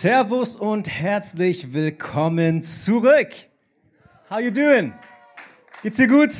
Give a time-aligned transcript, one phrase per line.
[0.00, 3.28] Servus und herzlich willkommen zurück.
[4.30, 4.94] How you doing?
[5.82, 6.30] Geht's dir gut?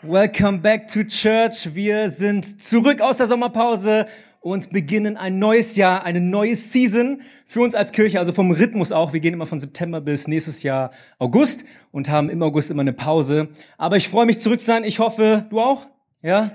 [0.00, 1.74] Welcome back to church.
[1.74, 4.06] Wir sind zurück aus der Sommerpause
[4.40, 8.90] und beginnen ein neues Jahr, eine neue Season für uns als Kirche, also vom Rhythmus
[8.90, 9.12] auch.
[9.12, 12.94] Wir gehen immer von September bis nächstes Jahr August und haben im August immer eine
[12.94, 13.48] Pause.
[13.76, 14.82] Aber ich freue mich zurück zu sein.
[14.82, 15.84] Ich hoffe, du auch?
[16.22, 16.52] Ja?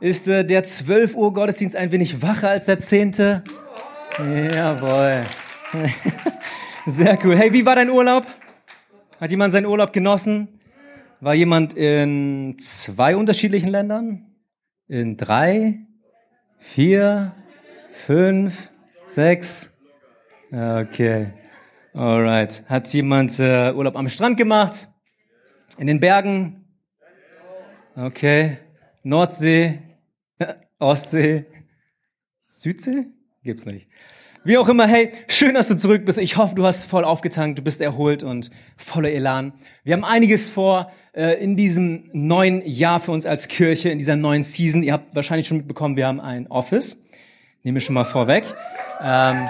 [0.00, 3.42] Ist äh, der 12 Uhr Gottesdienst ein wenig wacher als der 10.?
[4.26, 5.24] Jawohl.
[6.86, 7.36] Sehr cool.
[7.36, 8.26] Hey, wie war dein Urlaub?
[9.18, 10.60] Hat jemand seinen Urlaub genossen?
[11.20, 14.34] War jemand in zwei unterschiedlichen Ländern?
[14.88, 15.80] In drei?
[16.58, 17.34] Vier?
[17.94, 18.70] Fünf?
[19.06, 19.70] Sechs?
[20.52, 21.32] Okay.
[21.94, 22.62] Alright.
[22.68, 24.88] Hat jemand äh, Urlaub am Strand gemacht?
[25.78, 26.66] In den Bergen?
[27.96, 28.58] Okay.
[29.02, 29.80] Nordsee?
[30.78, 31.46] Ostsee?
[32.48, 33.06] Südsee?
[33.42, 33.88] Gibt's nicht.
[34.42, 36.18] Wie auch immer, hey, schön, dass du zurück bist.
[36.18, 39.52] Ich hoffe, du hast voll aufgetankt, du bist erholt und voller Elan.
[39.84, 44.16] Wir haben einiges vor äh, in diesem neuen Jahr für uns als Kirche, in dieser
[44.16, 44.82] neuen Season.
[44.82, 46.98] Ihr habt wahrscheinlich schon mitbekommen, wir haben ein Office.
[47.62, 48.44] Nehme ich schon mal vorweg.
[49.02, 49.48] Ähm,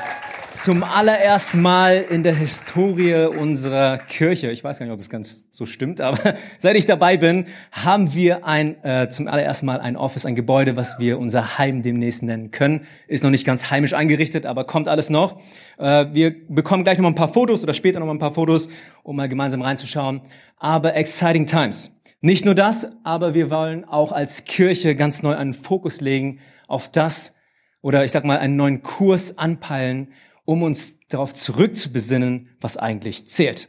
[0.51, 5.47] zum allerersten Mal in der Historie unserer Kirche, ich weiß gar nicht, ob es ganz
[5.53, 6.19] so stimmt, aber
[6.59, 10.75] seit ich dabei bin, haben wir ein äh, zum allerersten Mal ein Office, ein Gebäude,
[10.75, 12.85] was wir unser Heim demnächst nennen können.
[13.07, 15.41] Ist noch nicht ganz heimisch eingerichtet, aber kommt alles noch.
[15.79, 18.35] Äh, wir bekommen gleich noch mal ein paar Fotos oder später noch mal ein paar
[18.35, 18.69] Fotos,
[19.05, 20.21] um mal gemeinsam reinzuschauen.
[20.57, 21.97] Aber exciting times.
[22.23, 26.91] Nicht nur das, aber wir wollen auch als Kirche ganz neu einen Fokus legen auf
[26.91, 27.37] das,
[27.83, 30.09] oder ich sag mal einen neuen Kurs anpeilen,
[30.51, 33.69] um uns darauf zurückzubesinnen, was eigentlich zählt.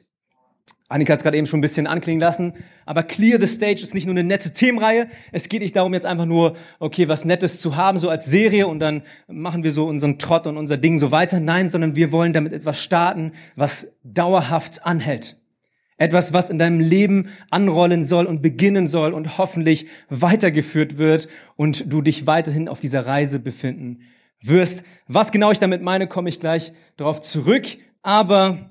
[0.89, 2.53] Annika hat es gerade eben schon ein bisschen anklingen lassen,
[2.87, 5.07] aber Clear the Stage ist nicht nur eine nette Themenreihe.
[5.31, 8.65] Es geht nicht darum, jetzt einfach nur, okay, was Nettes zu haben, so als Serie
[8.65, 11.39] und dann machen wir so unseren Trott und unser Ding so weiter.
[11.39, 15.37] Nein, sondern wir wollen damit etwas starten, was dauerhaft anhält.
[15.97, 21.93] Etwas, was in deinem Leben anrollen soll und beginnen soll und hoffentlich weitergeführt wird und
[21.93, 23.99] du dich weiterhin auf dieser Reise befinden
[24.41, 24.83] wirst.
[25.07, 27.65] Was genau ich damit meine, komme ich gleich darauf zurück.
[28.01, 28.69] Aber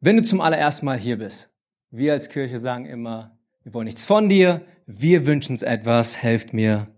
[0.00, 1.50] wenn du zum allerersten Mal hier bist,
[1.90, 6.52] wir als Kirche sagen immer, wir wollen nichts von dir, wir wünschen uns etwas, helft
[6.52, 6.88] mir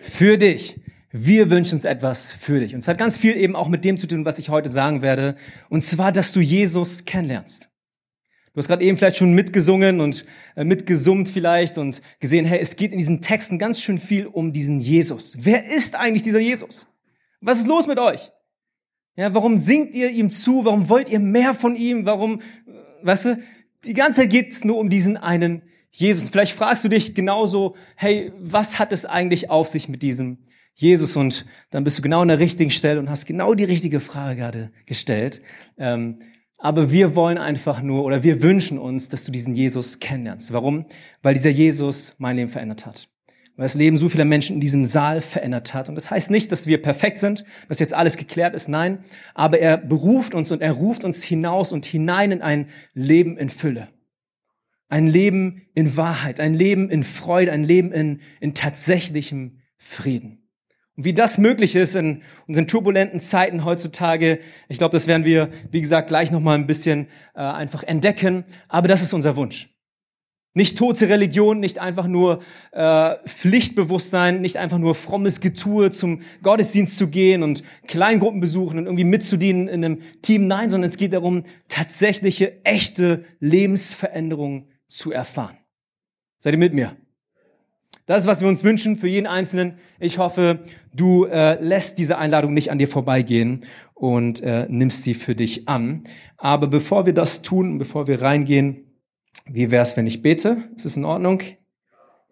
[0.00, 0.80] für dich.
[1.12, 2.74] Wir wünschen uns etwas für dich.
[2.74, 5.00] Und es hat ganz viel eben auch mit dem zu tun, was ich heute sagen
[5.00, 5.36] werde.
[5.70, 7.70] Und zwar, dass du Jesus kennenlernst.
[8.56, 10.24] Du hast gerade eben vielleicht schon mitgesungen und
[10.54, 14.54] äh, mitgesummt vielleicht und gesehen, hey, es geht in diesen Texten ganz schön viel um
[14.54, 15.36] diesen Jesus.
[15.38, 16.90] Wer ist eigentlich dieser Jesus?
[17.42, 18.32] Was ist los mit euch?
[19.14, 20.64] Ja, warum singt ihr ihm zu?
[20.64, 22.06] Warum wollt ihr mehr von ihm?
[22.06, 22.72] Warum, äh,
[23.02, 23.38] weißt du,
[23.84, 26.30] die ganze Zeit geht es nur um diesen einen Jesus.
[26.30, 30.38] Vielleicht fragst du dich genauso, hey, was hat es eigentlich auf sich mit diesem
[30.72, 31.14] Jesus?
[31.18, 34.36] Und dann bist du genau an der richtigen Stelle und hast genau die richtige Frage
[34.36, 35.42] gerade gestellt.
[35.76, 36.20] Ähm,
[36.58, 40.52] aber wir wollen einfach nur oder wir wünschen uns, dass du diesen Jesus kennenlernst.
[40.52, 40.86] Warum?
[41.22, 43.08] Weil dieser Jesus mein Leben verändert hat.
[43.56, 45.88] Weil das Leben so vieler Menschen in diesem Saal verändert hat.
[45.88, 48.68] Und das heißt nicht, dass wir perfekt sind, dass jetzt alles geklärt ist.
[48.68, 48.98] Nein.
[49.34, 53.48] Aber er beruft uns und er ruft uns hinaus und hinein in ein Leben in
[53.48, 53.88] Fülle.
[54.88, 60.45] Ein Leben in Wahrheit, ein Leben in Freude, ein Leben in, in tatsächlichem Frieden.
[60.96, 65.50] Und wie das möglich ist in unseren turbulenten Zeiten heutzutage, ich glaube, das werden wir,
[65.70, 68.44] wie gesagt, gleich nochmal ein bisschen äh, einfach entdecken.
[68.68, 69.68] Aber das ist unser Wunsch.
[70.54, 72.40] Nicht tote Religion, nicht einfach nur
[72.72, 78.86] äh, Pflichtbewusstsein, nicht einfach nur frommes Getue zum Gottesdienst zu gehen und Kleingruppen besuchen und
[78.86, 80.46] irgendwie mitzudienen in einem Team.
[80.46, 85.58] Nein, sondern es geht darum, tatsächliche, echte Lebensveränderungen zu erfahren.
[86.38, 86.96] Seid ihr mit mir?
[88.06, 89.78] Das ist, was wir uns wünschen für jeden Einzelnen.
[89.98, 90.60] Ich hoffe,
[90.94, 93.60] du äh, lässt diese Einladung nicht an dir vorbeigehen
[93.94, 96.04] und äh, nimmst sie für dich an.
[96.36, 98.86] Aber bevor wir das tun, bevor wir reingehen,
[99.46, 100.64] wie wär's, wenn ich bete?
[100.76, 101.42] Ist es in Ordnung?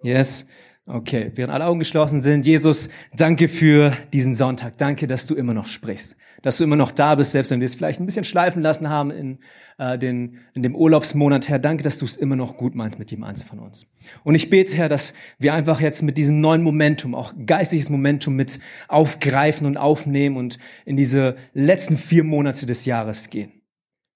[0.02, 0.46] Yes.
[0.86, 4.76] Okay, während alle Augen geschlossen sind, Jesus, danke für diesen Sonntag.
[4.76, 6.14] Danke, dass du immer noch sprichst.
[6.42, 8.90] Dass du immer noch da bist, selbst wenn wir es vielleicht ein bisschen schleifen lassen
[8.90, 9.38] haben in,
[9.78, 11.58] äh, den, in dem Urlaubsmonat, Herr.
[11.58, 13.90] Danke, dass du es immer noch gut meinst mit jedem Einzelnen von uns.
[14.24, 18.36] Und ich bete, Herr, dass wir einfach jetzt mit diesem neuen Momentum, auch geistliches Momentum
[18.36, 23.63] mit aufgreifen und aufnehmen und in diese letzten vier Monate des Jahres gehen.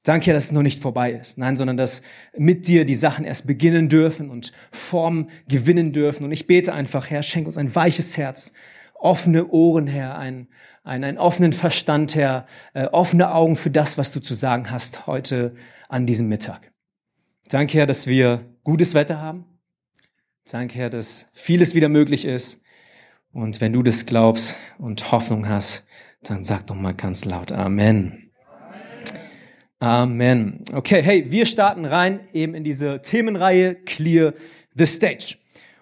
[0.05, 1.39] Danke, dass es noch nicht vorbei ist.
[1.39, 2.03] Nein, sondern dass
[2.37, 6.25] mit dir die Sachen erst beginnen dürfen und Form gewinnen dürfen.
[6.25, 8.53] Und ich bete einfach, Herr, schenk uns ein weiches Herz,
[8.95, 10.49] offene Ohren, Herr, einen,
[10.85, 15.07] einen, einen offenen Verstand, Herr, äh, offene Augen für das, was du zu sagen hast
[15.07, 15.51] heute
[15.89, 16.73] an diesem Mittag.
[17.49, 19.45] Danke, Herr, dass wir gutes Wetter haben.
[20.51, 22.63] Danke, Herr, dass vieles wieder möglich ist.
[23.33, 25.85] Und wenn du das glaubst und Hoffnung hast,
[26.23, 28.28] Dann sag doch mal ganz laut Amen.
[29.81, 30.65] Amen.
[30.73, 34.33] Okay, hey, wir starten rein eben in diese Themenreihe Clear
[34.75, 35.37] the Stage.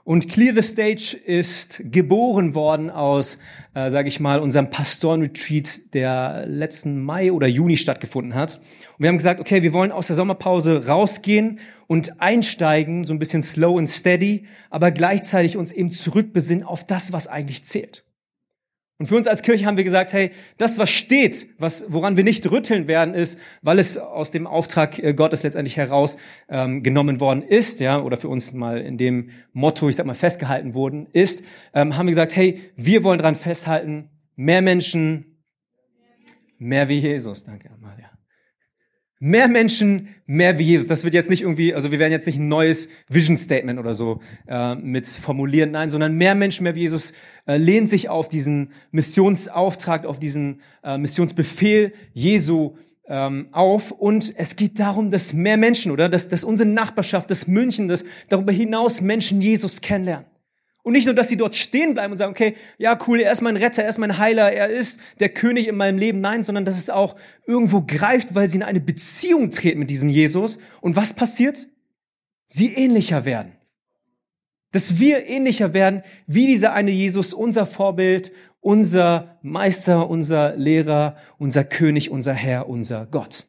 [0.04, 3.38] Und Clear the Stage ist geboren worden aus,
[3.74, 8.58] äh, sage ich mal, unserem Pastorenretreat, der letzten Mai oder Juni stattgefunden hat.
[8.98, 13.18] Und wir haben gesagt, okay, wir wollen aus der Sommerpause rausgehen und einsteigen, so ein
[13.18, 18.05] bisschen slow and steady, aber gleichzeitig uns eben zurückbesinnen auf das, was eigentlich zählt.
[18.98, 22.24] Und für uns als Kirche haben wir gesagt, hey, das, was steht, was, woran wir
[22.24, 26.16] nicht rütteln werden, ist, weil es aus dem Auftrag äh, Gottes letztendlich heraus
[26.48, 30.14] ähm, genommen worden ist, ja, oder für uns mal in dem Motto, ich sag mal,
[30.14, 31.42] festgehalten worden ist,
[31.74, 35.42] ähm, haben wir gesagt, hey, wir wollen dran festhalten, mehr Menschen,
[36.58, 37.44] mehr wie Jesus.
[37.44, 37.75] Danke.
[39.18, 40.88] Mehr Menschen, mehr wie Jesus.
[40.88, 43.94] Das wird jetzt nicht irgendwie, also wir werden jetzt nicht ein neues Vision Statement oder
[43.94, 47.14] so äh, mit formulieren, nein, sondern mehr Menschen, mehr wie Jesus
[47.46, 52.76] äh, lehnt sich auf diesen Missionsauftrag, auf diesen äh, Missionsbefehl Jesu
[53.08, 53.90] ähm, auf.
[53.90, 58.04] Und es geht darum, dass mehr Menschen, oder dass, dass unsere Nachbarschaft, das München, dass
[58.28, 60.26] darüber hinaus Menschen Jesus kennenlernen.
[60.86, 63.40] Und nicht nur, dass sie dort stehen bleiben und sagen, okay, ja, cool, er ist
[63.40, 66.20] mein Retter, er ist mein Heiler, er ist der König in meinem Leben.
[66.20, 70.08] Nein, sondern dass es auch irgendwo greift, weil sie in eine Beziehung treten mit diesem
[70.08, 70.60] Jesus.
[70.80, 71.66] Und was passiert?
[72.46, 73.50] Sie ähnlicher werden.
[74.70, 78.30] Dass wir ähnlicher werden, wie dieser eine Jesus, unser Vorbild,
[78.60, 83.46] unser Meister, unser Lehrer, unser König, unser Herr, unser Gott.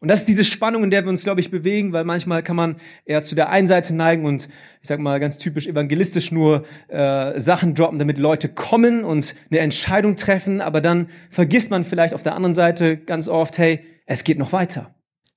[0.00, 2.56] Und das ist diese Spannung, in der wir uns, glaube ich, bewegen, weil manchmal kann
[2.56, 4.48] man eher zu der einen Seite neigen und
[4.80, 9.60] ich sag mal ganz typisch evangelistisch nur äh, Sachen droppen, damit Leute kommen und eine
[9.60, 14.24] Entscheidung treffen, aber dann vergisst man vielleicht auf der anderen Seite ganz oft, hey, es
[14.24, 14.94] geht noch weiter.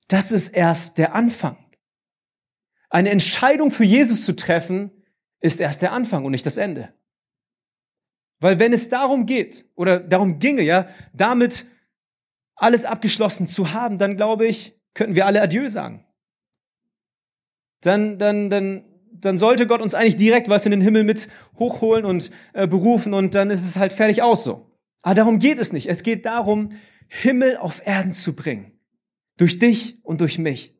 [0.08, 1.58] Das ist erst der Anfang.
[2.88, 4.90] Eine Entscheidung für Jesus zu treffen,
[5.40, 6.94] ist erst der Anfang und nicht das Ende.
[8.40, 11.66] Weil wenn es darum geht oder darum ginge, ja, damit
[12.56, 16.04] alles abgeschlossen zu haben, dann glaube ich, könnten wir alle Adieu sagen.
[17.80, 21.28] Dann, dann, dann, dann sollte Gott uns eigentlich direkt was in den Himmel mit
[21.58, 24.70] hochholen und äh, berufen und dann ist es halt fertig aus so.
[25.02, 25.88] Aber darum geht es nicht.
[25.88, 26.70] Es geht darum,
[27.08, 28.72] Himmel auf Erden zu bringen.
[29.36, 30.73] Durch dich und durch mich.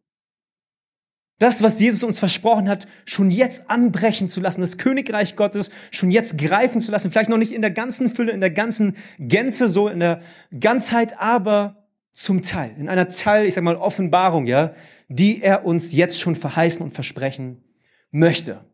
[1.39, 6.11] Das, was Jesus uns versprochen hat, schon jetzt anbrechen zu lassen, das Königreich Gottes schon
[6.11, 9.67] jetzt greifen zu lassen, vielleicht noch nicht in der ganzen Fülle, in der ganzen Gänze,
[9.67, 10.21] so in der
[10.59, 14.75] Ganzheit, aber zum Teil, in einer Teil, ich sag mal, Offenbarung, ja,
[15.09, 17.65] die er uns jetzt schon verheißen und versprechen
[18.13, 18.65] möchte.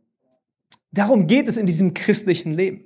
[0.92, 2.84] Darum geht es in diesem christlichen Leben.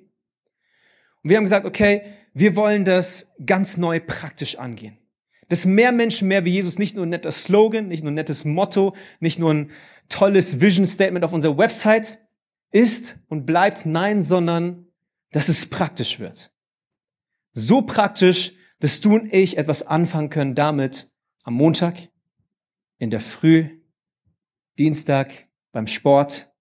[1.23, 4.99] Und wir haben gesagt, okay, wir wollen das ganz neu praktisch angehen.
[5.49, 8.45] Dass mehr Menschen mehr wie Jesus nicht nur ein netter Slogan, nicht nur ein nettes
[8.45, 9.71] Motto, nicht nur ein
[10.09, 12.19] tolles Vision Statement auf unserer Website
[12.71, 14.87] ist und bleibt, nein, sondern
[15.33, 16.53] dass es praktisch wird.
[17.53, 21.11] So praktisch, dass du und ich etwas anfangen können damit
[21.43, 22.09] am Montag,
[22.99, 23.81] in der Früh,
[24.79, 26.53] Dienstag, beim Sport,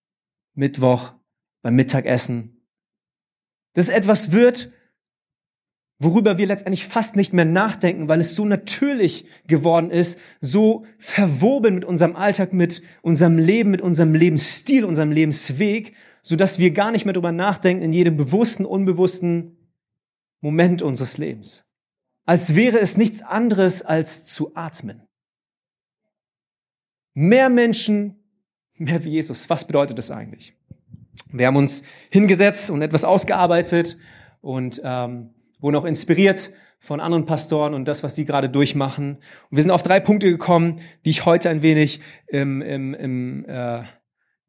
[0.54, 1.14] Mittwoch,
[1.62, 2.66] beim Mittagessen.
[3.74, 4.72] Dass etwas wird,
[6.00, 11.76] worüber wir letztendlich fast nicht mehr nachdenken, weil es so natürlich geworden ist, so verwoben
[11.76, 16.92] mit unserem Alltag, mit unserem Leben, mit unserem Lebensstil, unserem Lebensweg, so dass wir gar
[16.92, 19.58] nicht mehr darüber nachdenken in jedem bewussten, unbewussten
[20.42, 21.66] Moment unseres Lebens.
[22.26, 25.04] Als wäre es nichts anderes als zu atmen.
[27.14, 28.16] Mehr Menschen,
[28.76, 29.50] mehr wie Jesus.
[29.50, 30.56] Was bedeutet das eigentlich?
[31.32, 33.98] Wir haben uns hingesetzt und etwas ausgearbeitet
[34.42, 35.30] und ähm,
[35.64, 39.16] wurden auch inspiriert von anderen Pastoren und das, was sie gerade durchmachen.
[39.50, 43.46] Und wir sind auf drei Punkte gekommen, die ich heute ein wenig im, im, im,
[43.46, 43.84] äh,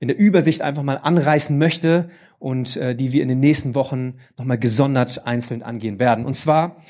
[0.00, 4.18] in der Übersicht einfach mal anreißen möchte und äh, die wir in den nächsten Wochen
[4.36, 6.26] nochmal gesondert einzeln angehen werden.
[6.26, 6.82] Und zwar,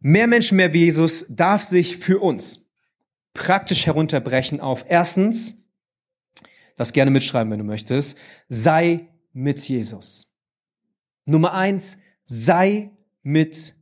[0.00, 2.66] mehr Menschen, mehr Jesus darf sich für uns
[3.34, 5.62] praktisch herunterbrechen auf erstens,
[6.76, 8.16] das gerne mitschreiben, wenn du möchtest,
[8.48, 10.32] sei mit Jesus.
[11.26, 13.74] Nummer eins, sei mit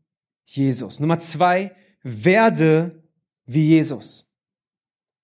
[0.44, 1.00] Jesus.
[1.00, 3.02] Nummer zwei, werde
[3.44, 4.30] wie Jesus.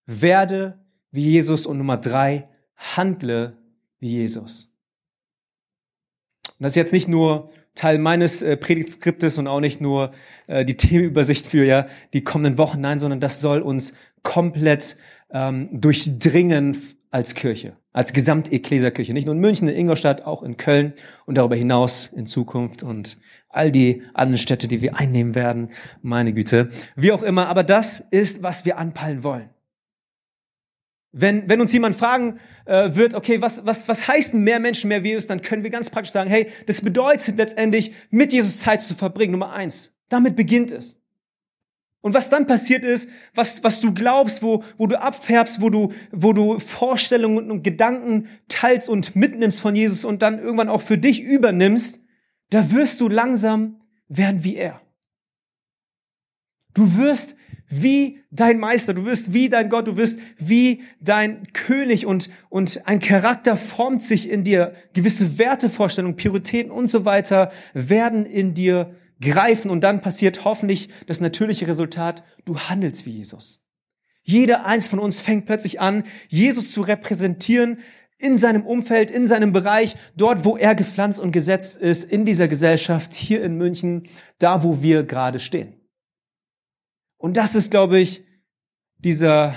[0.06, 1.66] Werde wie Jesus.
[1.66, 3.56] Und Nummer drei, handle
[3.98, 4.74] wie Jesus.
[6.46, 10.12] Und das ist jetzt nicht nur Teil meines äh, Predigtskriptes und auch nicht nur
[10.46, 14.96] äh, die Themenübersicht für ja die kommenden Wochen, nein, sondern das soll uns komplett
[15.30, 16.76] ähm, durchdringen
[17.10, 19.12] als Kirche, als Gesamtekklesia-Kirche.
[19.12, 20.94] Nicht nur in München, in Ingolstadt, auch in Köln
[21.26, 23.18] und darüber hinaus in Zukunft und
[23.48, 25.70] all die anderen Städte, die wir einnehmen werden.
[26.00, 26.70] Meine Güte.
[26.96, 29.50] Wie auch immer, aber das ist, was wir anpeilen wollen.
[31.14, 35.00] Wenn, wenn uns jemand fragen äh, wird, okay, was, was, was heißt mehr Menschen, mehr
[35.00, 38.94] Jesus, dann können wir ganz praktisch sagen, hey, das bedeutet letztendlich, mit Jesus Zeit zu
[38.94, 39.32] verbringen.
[39.32, 41.01] Nummer eins, Damit beginnt es.
[42.02, 45.92] Und was dann passiert ist, was, was du glaubst, wo, wo du abfärbst, wo du,
[46.10, 50.98] wo du Vorstellungen und Gedanken teilst und mitnimmst von Jesus und dann irgendwann auch für
[50.98, 52.00] dich übernimmst,
[52.50, 54.82] da wirst du langsam werden wie er.
[56.74, 57.36] Du wirst
[57.68, 62.86] wie dein Meister, du wirst wie dein Gott, du wirst wie dein König und, und
[62.86, 64.74] ein Charakter formt sich in dir.
[64.92, 71.20] Gewisse Wertevorstellungen, Prioritäten und so weiter werden in dir greifen und dann passiert hoffentlich das
[71.20, 73.64] natürliche Resultat, du handelst wie Jesus.
[74.22, 77.78] Jeder eins von uns fängt plötzlich an, Jesus zu repräsentieren
[78.18, 82.46] in seinem Umfeld, in seinem Bereich, dort, wo er gepflanzt und gesetzt ist, in dieser
[82.46, 85.74] Gesellschaft, hier in München, da, wo wir gerade stehen.
[87.16, 88.24] Und das ist, glaube ich,
[88.98, 89.54] dieser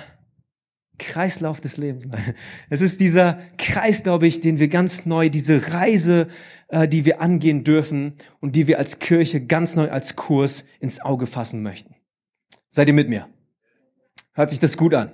[0.97, 2.07] Kreislauf des Lebens.
[2.69, 6.27] Es ist dieser Kreis, glaube ich, den wir ganz neu, diese Reise,
[6.69, 11.01] äh, die wir angehen dürfen und die wir als Kirche ganz neu als Kurs ins
[11.01, 11.95] Auge fassen möchten.
[12.71, 13.29] Seid ihr mit mir?
[14.33, 15.11] Hört sich das gut an?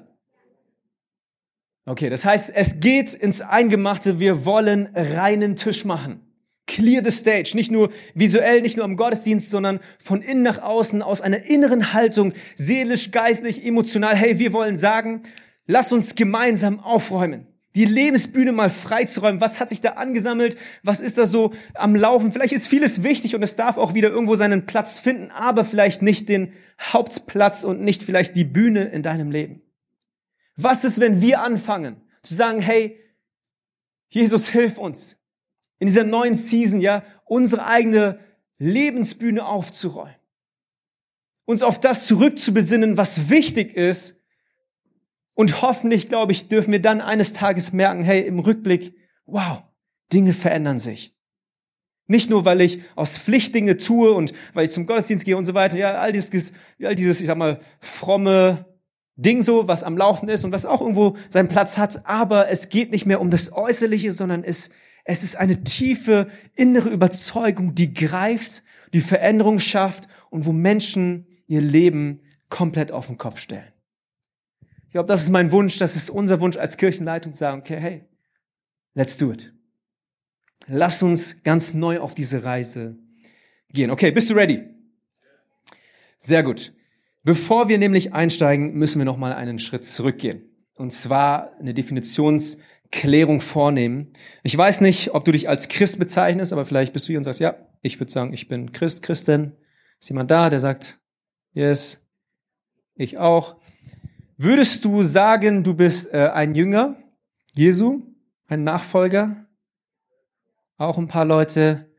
[1.85, 4.19] Okay, das heißt, es geht ins Eingemachte.
[4.19, 6.21] Wir wollen reinen Tisch machen.
[6.67, 7.51] Clear the stage.
[7.53, 11.93] Nicht nur visuell, nicht nur am Gottesdienst, sondern von innen nach außen, aus einer inneren
[11.93, 14.15] Haltung, seelisch, geistlich, emotional.
[14.15, 15.23] Hey, wir wollen sagen,
[15.71, 17.47] lass uns gemeinsam aufräumen.
[17.75, 19.39] Die Lebensbühne mal freizuräumen.
[19.39, 20.57] Was hat sich da angesammelt?
[20.83, 22.33] Was ist da so am Laufen?
[22.33, 26.01] Vielleicht ist vieles wichtig und es darf auch wieder irgendwo seinen Platz finden, aber vielleicht
[26.01, 26.51] nicht den
[26.81, 29.61] Hauptplatz und nicht vielleicht die Bühne in deinem Leben.
[30.57, 32.99] Was ist, wenn wir anfangen zu sagen, hey,
[34.09, 35.17] Jesus, hilf uns
[35.79, 38.19] in dieser neuen Season, ja, unsere eigene
[38.57, 40.15] Lebensbühne aufzuräumen.
[41.45, 44.20] Uns auf das zurückzubesinnen, was wichtig ist.
[45.41, 48.93] Und hoffentlich, glaube ich, dürfen wir dann eines Tages merken, hey, im Rückblick,
[49.25, 49.63] wow,
[50.13, 51.15] Dinge verändern sich.
[52.05, 55.45] Nicht nur, weil ich aus Pflicht Dinge tue und weil ich zum Gottesdienst gehe und
[55.45, 58.67] so weiter, ja, all dieses, all dieses, ich sag mal, fromme
[59.15, 62.69] Ding so, was am Laufen ist und was auch irgendwo seinen Platz hat, aber es
[62.69, 64.69] geht nicht mehr um das Äußerliche, sondern es
[65.05, 68.61] es ist eine tiefe innere Überzeugung, die greift,
[68.93, 73.70] die Veränderung schafft und wo Menschen ihr Leben komplett auf den Kopf stellen.
[74.91, 77.77] Ich glaube, das ist mein Wunsch, das ist unser Wunsch als Kirchenleitung, zu sagen, okay,
[77.77, 78.05] hey,
[78.93, 79.53] let's do it.
[80.67, 82.97] Lass uns ganz neu auf diese Reise
[83.69, 83.89] gehen.
[83.89, 84.65] Okay, bist du ready?
[86.19, 86.73] Sehr gut.
[87.23, 90.43] Bevor wir nämlich einsteigen, müssen wir noch mal einen Schritt zurückgehen.
[90.75, 92.57] Und zwar eine Definitions-
[92.91, 94.11] Klärung vornehmen.
[94.43, 97.23] Ich weiß nicht, ob du dich als Christ bezeichnest, aber vielleicht bist du hier und
[97.23, 99.53] sagst, ja, ich würde sagen, ich bin Christ, Christin.
[99.99, 100.99] Ist jemand da, der sagt,
[101.53, 102.05] yes,
[102.95, 103.60] ich auch.
[104.43, 106.95] Würdest du sagen, du bist äh, ein Jünger
[107.53, 108.01] Jesu,
[108.47, 109.45] ein Nachfolger?
[110.77, 111.91] Auch ein paar Leute.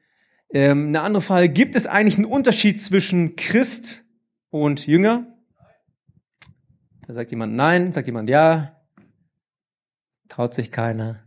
[0.51, 4.05] Ähm, eine andere Frage, gibt es eigentlich einen Unterschied zwischen Christ
[4.51, 5.25] und Jünger?
[7.07, 8.77] Da sagt jemand nein, sagt jemand ja.
[10.29, 11.23] Traut sich keiner.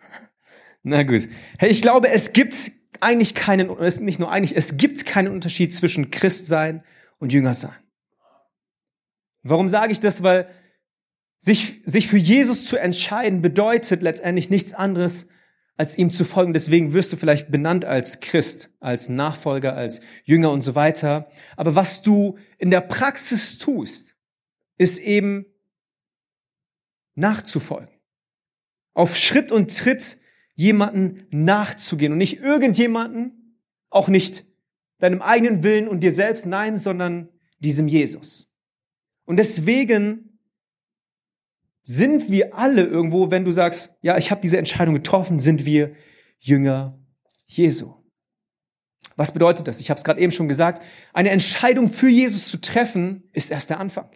[0.82, 1.28] Na gut.
[1.58, 3.68] Hey, ich glaube, es gibt eigentlich keinen,
[4.00, 6.84] nicht nur eigentlich, es gibt keinen Unterschied zwischen Christsein
[7.18, 7.76] und Jüngersein.
[9.48, 10.22] Warum sage ich das?
[10.22, 10.48] Weil
[11.38, 15.28] sich, sich für Jesus zu entscheiden bedeutet letztendlich nichts anderes,
[15.76, 16.52] als ihm zu folgen.
[16.52, 21.30] Deswegen wirst du vielleicht benannt als Christ, als Nachfolger, als Jünger und so weiter.
[21.56, 24.16] Aber was du in der Praxis tust,
[24.76, 25.46] ist eben
[27.14, 27.98] nachzufolgen
[28.98, 30.18] auf Schritt und Tritt
[30.56, 33.56] jemanden nachzugehen und nicht irgendjemanden,
[33.90, 34.44] auch nicht
[34.98, 37.28] deinem eigenen Willen und dir selbst, nein, sondern
[37.60, 38.47] diesem Jesus.
[39.28, 40.40] Und deswegen
[41.82, 45.92] sind wir alle irgendwo, wenn du sagst, ja, ich habe diese Entscheidung getroffen, sind wir
[46.38, 46.98] Jünger
[47.46, 47.92] Jesu.
[49.16, 49.80] Was bedeutet das?
[49.82, 50.82] Ich habe es gerade eben schon gesagt.
[51.12, 54.08] Eine Entscheidung für Jesus zu treffen, ist erst der Anfang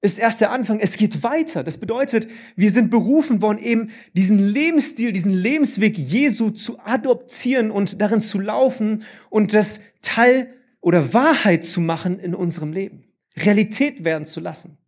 [0.00, 0.80] ist erst der Anfang.
[0.80, 1.64] Es geht weiter.
[1.64, 8.02] Das bedeutet, wir sind berufen worden, eben diesen Lebensstil, diesen Lebensweg Jesu zu adoptieren und
[8.02, 13.13] darin zu laufen und das Teil oder Wahrheit zu machen in unserem Leben.
[13.36, 14.78] Realität werden zu lassen.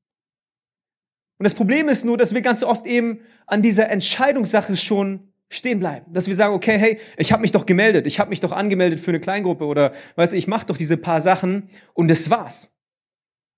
[1.38, 5.78] Und das Problem ist nur, dass wir ganz oft eben an dieser Entscheidungssache schon stehen
[5.78, 6.12] bleiben.
[6.12, 9.00] Dass wir sagen, okay, hey, ich habe mich doch gemeldet, ich habe mich doch angemeldet
[9.00, 12.72] für eine Kleingruppe oder weiß ich, ich mache doch diese paar Sachen und das war's.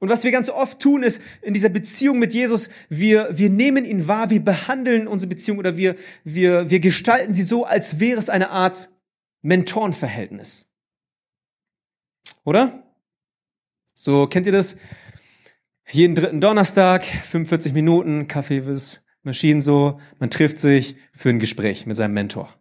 [0.00, 3.84] Und was wir ganz oft tun, ist in dieser Beziehung mit Jesus, wir, wir nehmen
[3.84, 8.18] ihn wahr, wir behandeln unsere Beziehung oder wir, wir, wir gestalten sie so, als wäre
[8.18, 8.90] es eine Art
[9.42, 10.70] Mentorenverhältnis.
[12.44, 12.87] Oder?
[14.00, 14.76] So, kennt ihr das?
[15.90, 21.84] Jeden dritten Donnerstag, 45 Minuten, Kaffee bis Maschinen so, man trifft sich für ein Gespräch
[21.84, 22.54] mit seinem Mentor.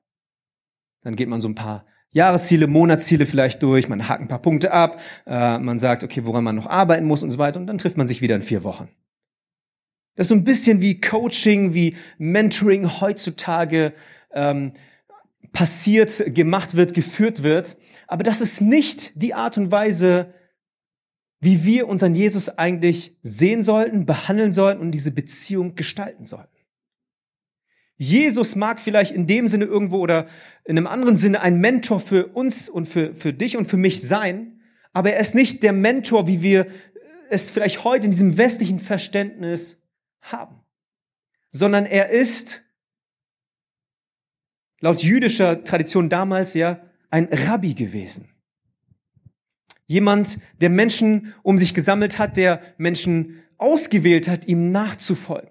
[1.03, 4.72] Dann geht man so ein paar Jahresziele, Monatsziele vielleicht durch, man hakt ein paar Punkte
[4.72, 7.77] ab, äh, man sagt, okay, woran man noch arbeiten muss und so weiter und dann
[7.77, 8.89] trifft man sich wieder in vier Wochen.
[10.15, 13.94] Das ist so ein bisschen wie Coaching, wie Mentoring heutzutage
[14.34, 14.74] ähm,
[15.51, 17.77] passiert, gemacht wird, geführt wird.
[18.08, 20.34] Aber das ist nicht die Art und Weise,
[21.39, 26.58] wie wir unseren Jesus eigentlich sehen sollten, behandeln sollten und diese Beziehung gestalten sollten.
[27.98, 30.27] Jesus mag vielleicht in dem Sinne irgendwo oder
[30.65, 34.01] in einem anderen Sinne ein Mentor für uns und für, für dich und für mich
[34.01, 34.62] sein,
[34.94, 36.67] aber er ist nicht der Mentor, wie wir
[37.29, 39.82] es vielleicht heute in diesem westlichen Verständnis
[40.22, 40.63] haben,
[41.50, 42.63] sondern er ist
[44.79, 48.29] laut jüdischer Tradition damals ja ein Rabbi gewesen.
[49.88, 55.50] Jemand, der Menschen um sich gesammelt hat, der Menschen ausgewählt hat, ihm nachzufolgen.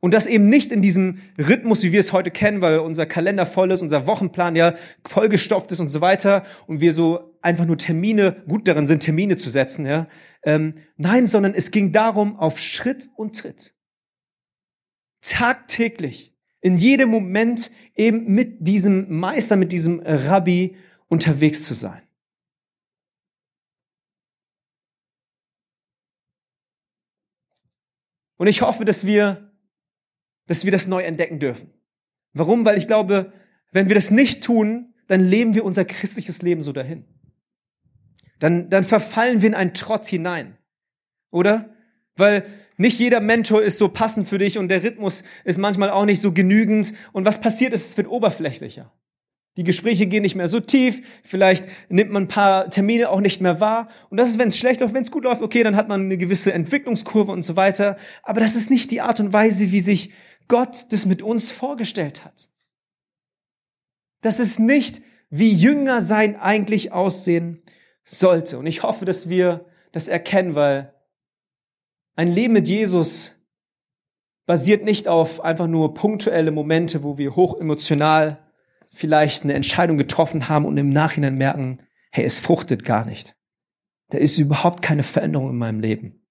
[0.00, 3.46] Und das eben nicht in diesem Rhythmus, wie wir es heute kennen, weil unser Kalender
[3.46, 4.74] voll ist, unser Wochenplan ja
[5.04, 9.36] vollgestopft ist und so weiter und wir so einfach nur Termine, gut darin sind, Termine
[9.36, 10.06] zu setzen, ja.
[10.44, 13.74] Ähm, nein, sondern es ging darum, auf Schritt und Tritt,
[15.20, 20.76] tagtäglich, in jedem Moment eben mit diesem Meister, mit diesem Rabbi
[21.08, 22.02] unterwegs zu sein.
[28.38, 29.48] Und ich hoffe, dass wir
[30.48, 31.72] dass wir das neu entdecken dürfen.
[32.32, 32.64] Warum?
[32.64, 33.32] Weil ich glaube,
[33.70, 37.04] wenn wir das nicht tun, dann leben wir unser christliches Leben so dahin.
[38.40, 40.56] Dann, dann verfallen wir in einen Trotz hinein.
[41.30, 41.74] Oder?
[42.16, 42.44] Weil
[42.76, 46.22] nicht jeder Mentor ist so passend für dich und der Rhythmus ist manchmal auch nicht
[46.22, 46.94] so genügend.
[47.12, 48.92] Und was passiert ist, es wird oberflächlicher.
[49.58, 53.40] Die Gespräche gehen nicht mehr so tief, vielleicht nimmt man ein paar Termine auch nicht
[53.40, 53.88] mehr wahr.
[54.08, 56.02] Und das ist, wenn es schlecht läuft, wenn es gut läuft, okay, dann hat man
[56.02, 57.96] eine gewisse Entwicklungskurve und so weiter.
[58.22, 60.12] Aber das ist nicht die Art und Weise, wie sich
[60.46, 62.48] Gott das mit uns vorgestellt hat.
[64.20, 67.60] Das ist nicht, wie Jünger sein eigentlich aussehen
[68.04, 68.60] sollte.
[68.60, 70.94] Und ich hoffe, dass wir das erkennen, weil
[72.14, 73.34] ein Leben mit Jesus
[74.46, 78.47] basiert nicht auf einfach nur punktuelle Momente, wo wir hoch emotional
[78.90, 83.36] vielleicht eine Entscheidung getroffen haben und im Nachhinein merken, hey, es fruchtet gar nicht.
[84.10, 86.24] Da ist überhaupt keine Veränderung in meinem Leben.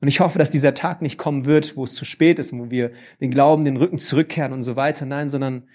[0.00, 2.70] Und ich hoffe, dass dieser Tag nicht kommen wird, wo es zu spät ist wo
[2.70, 5.04] wir den Glauben, den Rücken zurückkehren und so weiter.
[5.04, 5.68] Nein, sondern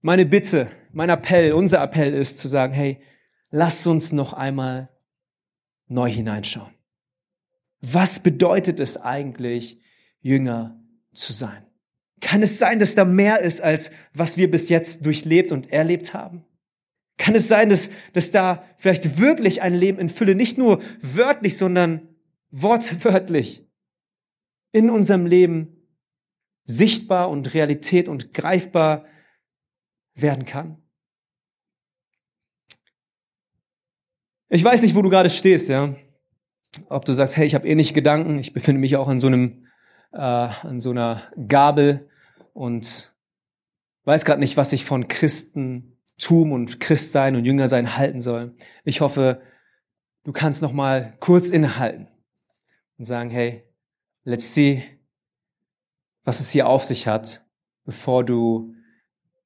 [0.00, 3.00] meine Bitte, mein Appell, unser Appell ist zu sagen, hey,
[3.50, 4.90] lass uns noch einmal
[5.88, 6.74] neu hineinschauen.
[7.80, 9.80] Was bedeutet es eigentlich,
[10.20, 10.80] Jünger
[11.12, 11.65] zu sein?
[12.20, 16.14] Kann es sein, dass da mehr ist, als was wir bis jetzt durchlebt und erlebt
[16.14, 16.44] haben?
[17.18, 21.56] Kann es sein, dass, dass da vielleicht wirklich ein Leben in Fülle, nicht nur wörtlich,
[21.56, 22.08] sondern
[22.50, 23.66] wortwörtlich
[24.72, 25.76] in unserem Leben
[26.64, 29.06] sichtbar und Realität und greifbar
[30.14, 30.82] werden kann.
[34.48, 35.94] Ich weiß nicht, wo du gerade stehst, ja.
[36.88, 39.65] Ob du sagst, hey, ich habe ähnliche Gedanken, ich befinde mich auch an so einem,
[40.16, 42.08] äh, an so einer Gabel
[42.52, 43.14] und
[44.04, 48.54] weiß gerade nicht, was ich von Christentum und Christsein und Jüngersein halten soll.
[48.84, 49.42] Ich hoffe,
[50.24, 52.08] du kannst noch mal kurz innehalten
[52.98, 53.64] und sagen, hey,
[54.24, 54.82] let's see,
[56.24, 57.44] was es hier auf sich hat,
[57.84, 58.74] bevor du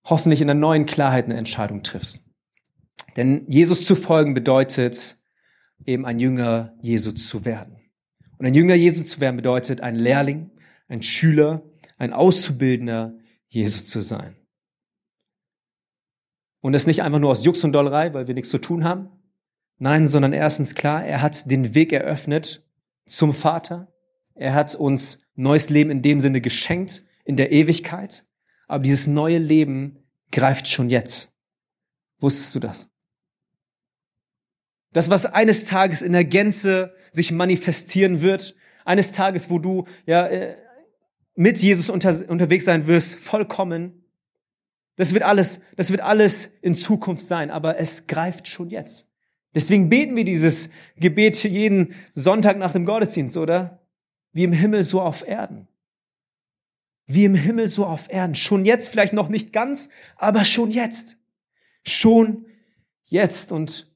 [0.05, 2.27] hoffentlich in der neuen Klarheit eine Entscheidung triffst.
[3.17, 5.17] Denn Jesus zu folgen bedeutet,
[5.85, 7.77] eben ein Jünger Jesu zu werden.
[8.39, 10.51] Und ein Jünger Jesu zu werden bedeutet, ein Lehrling,
[10.91, 11.63] ein Schüler,
[11.97, 13.15] ein Auszubildender
[13.49, 14.37] Jesu zu sein.
[16.61, 19.09] Und das nicht einfach nur aus Jux und Dollerei, weil wir nichts zu tun haben.
[19.79, 22.63] Nein, sondern erstens klar, er hat den Weg eröffnet
[23.07, 23.91] zum Vater.
[24.35, 28.27] Er hat uns neues Leben in dem Sinne geschenkt, in der Ewigkeit.
[28.67, 31.33] Aber dieses neue Leben greift schon jetzt.
[32.19, 32.91] Wusstest du das?
[34.93, 40.27] Das, was eines Tages in der Gänze sich manifestieren wird, eines Tages, wo du ja
[40.27, 40.57] äh,
[41.41, 44.05] mit Jesus unter, unterwegs sein wirst, vollkommen.
[44.97, 49.09] Das wird alles, das wird alles in Zukunft sein, aber es greift schon jetzt.
[49.55, 53.81] Deswegen beten wir dieses Gebet jeden Sonntag nach dem Gottesdienst, oder?
[54.33, 55.67] Wie im Himmel, so auf Erden.
[57.07, 58.35] Wie im Himmel, so auf Erden.
[58.35, 61.17] Schon jetzt, vielleicht noch nicht ganz, aber schon jetzt.
[61.85, 62.45] Schon
[63.07, 63.51] jetzt.
[63.51, 63.90] Und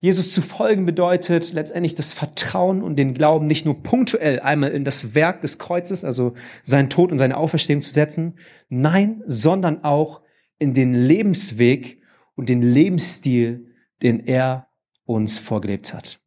[0.00, 4.84] Jesus zu folgen bedeutet letztendlich das Vertrauen und den Glauben nicht nur punktuell einmal in
[4.84, 10.22] das Werk des Kreuzes, also seinen Tod und seine Auferstehung zu setzen, nein, sondern auch
[10.58, 12.02] in den Lebensweg
[12.36, 14.68] und den Lebensstil, den er
[15.04, 16.20] uns vorgelebt hat.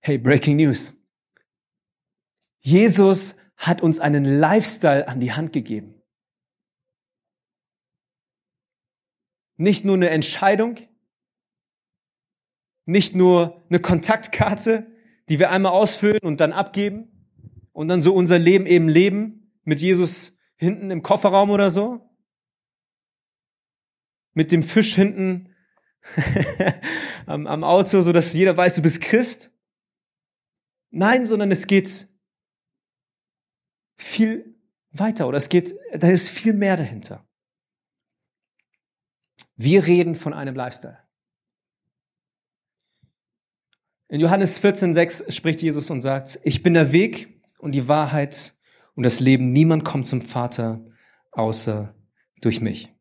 [0.00, 0.94] Hey, Breaking News.
[2.60, 5.98] Jesus hat uns einen Lifestyle an die Hand gegeben.
[9.58, 10.78] nicht nur eine Entscheidung,
[12.88, 14.86] nicht nur eine Kontaktkarte,
[15.28, 17.28] die wir einmal ausfüllen und dann abgeben
[17.72, 22.10] und dann so unser Leben eben leben mit Jesus hinten im Kofferraum oder so,
[24.32, 25.54] mit dem Fisch hinten
[27.26, 29.52] am, am Auto, so dass jeder weiß, du bist Christ.
[30.88, 32.08] Nein, sondern es geht
[33.98, 34.58] viel
[34.92, 37.28] weiter oder es geht, da ist viel mehr dahinter.
[39.56, 41.07] Wir reden von einem Lifestyle.
[44.10, 48.54] In Johannes 14,6 spricht Jesus und sagt, ich bin der Weg und die Wahrheit
[48.94, 49.50] und das Leben.
[49.50, 50.82] Niemand kommt zum Vater
[51.32, 51.94] außer
[52.40, 52.94] durch mich.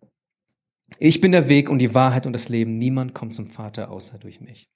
[0.99, 2.77] Ich bin der Weg und die Wahrheit und das Leben.
[2.77, 4.69] Niemand kommt zum Vater außer durch mich.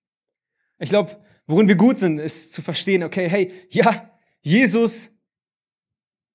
[0.79, 1.17] Ich glaube,
[1.47, 4.09] worin wir gut sind, ist zu verstehen, okay, hey, ja,
[4.41, 5.11] Jesus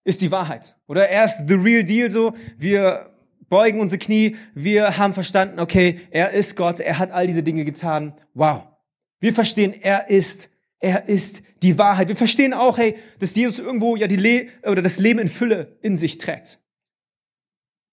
[0.05, 0.77] ist die Wahrheit.
[0.87, 2.35] Oder er ist the real deal so.
[2.59, 3.17] Wir
[3.49, 4.37] beugen unsere Knie.
[4.55, 6.81] Wir haben verstanden, okay, er ist Gott.
[6.81, 8.15] Er hat all diese Dinge getan.
[8.35, 8.76] Wow.
[9.21, 12.09] Wir verstehen, er ist, er ist die Wahrheit.
[12.09, 15.79] Wir verstehen auch, hey, dass Jesus irgendwo ja die Le oder das Leben in Fülle
[15.83, 16.61] in sich trägt.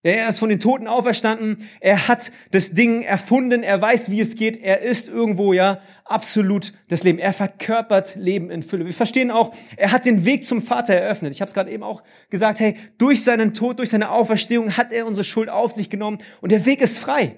[0.05, 1.69] Er ist von den Toten auferstanden.
[1.79, 3.63] Er hat das Ding erfunden.
[3.63, 4.57] Er weiß, wie es geht.
[4.62, 7.19] Er ist irgendwo, ja, absolut das Leben.
[7.19, 8.86] Er verkörpert Leben in Fülle.
[8.86, 11.33] Wir verstehen auch, er hat den Weg zum Vater eröffnet.
[11.33, 14.91] Ich habe es gerade eben auch gesagt, hey, durch seinen Tod, durch seine Auferstehung hat
[14.91, 17.38] er unsere Schuld auf sich genommen und der Weg ist frei.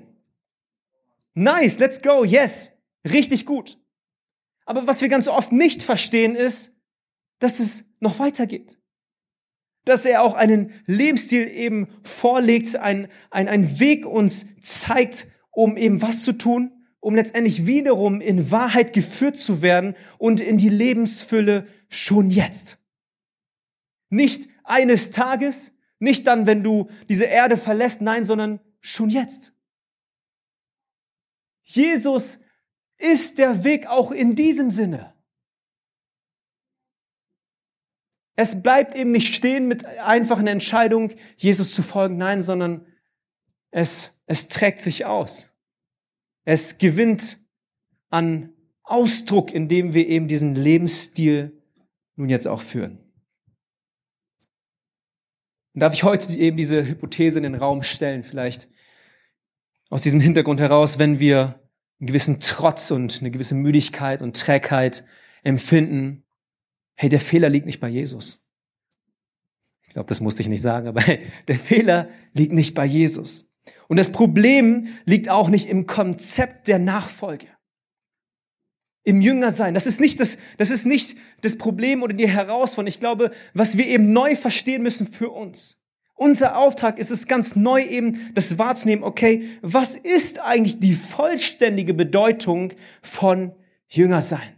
[1.36, 2.72] Nice, let's go, yes,
[3.06, 3.80] richtig gut.
[4.66, 6.74] Aber was wir ganz oft nicht verstehen ist,
[7.40, 8.78] dass es noch weitergeht
[9.86, 16.02] dass er auch einen Lebensstil eben vorlegt, ein, ein, ein Weg uns zeigt, um eben
[16.02, 21.68] was zu tun, um letztendlich wiederum in Wahrheit geführt zu werden und in die Lebensfülle
[21.88, 22.80] schon jetzt.
[24.10, 29.54] Nicht eines Tages, nicht dann, wenn du diese Erde verlässt, nein, sondern schon jetzt.
[31.64, 32.40] Jesus
[33.06, 35.14] ist der Weg auch in diesem Sinne.
[38.36, 42.86] Es bleibt eben nicht stehen mit einfachen Entscheidung, Jesus zu folgen, nein, sondern
[43.72, 45.54] es, es trägt sich aus.
[46.44, 47.40] Es gewinnt
[48.10, 51.62] an Ausdruck, indem wir eben diesen Lebensstil
[52.16, 53.00] nun jetzt auch führen.
[55.74, 58.70] Und darf ich heute eben diese Hypothese in den Raum stellen, vielleicht
[59.90, 61.65] aus diesem Hintergrund heraus, wenn wir
[62.00, 65.06] einen gewissen Trotz und eine gewisse Müdigkeit und Trägheit
[65.44, 66.26] empfinden,
[66.96, 68.48] Hey, der Fehler liegt nicht bei Jesus.
[69.84, 71.02] Ich glaube, das musste ich nicht sagen, aber
[71.48, 73.52] der Fehler liegt nicht bei Jesus.
[73.88, 77.48] Und das Problem liegt auch nicht im Konzept der Nachfolge.
[79.04, 79.74] Im Jüngersein.
[79.74, 82.88] Das ist nicht das, das ist nicht das Problem oder die Herausforderung.
[82.88, 85.80] Ich glaube, was wir eben neu verstehen müssen für uns.
[86.16, 89.04] Unser Auftrag ist es ganz neu eben, das wahrzunehmen.
[89.04, 93.54] Okay, was ist eigentlich die vollständige Bedeutung von
[93.90, 94.56] Jüngersein?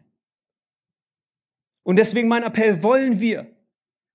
[1.82, 3.48] Und deswegen mein Appell, wollen wir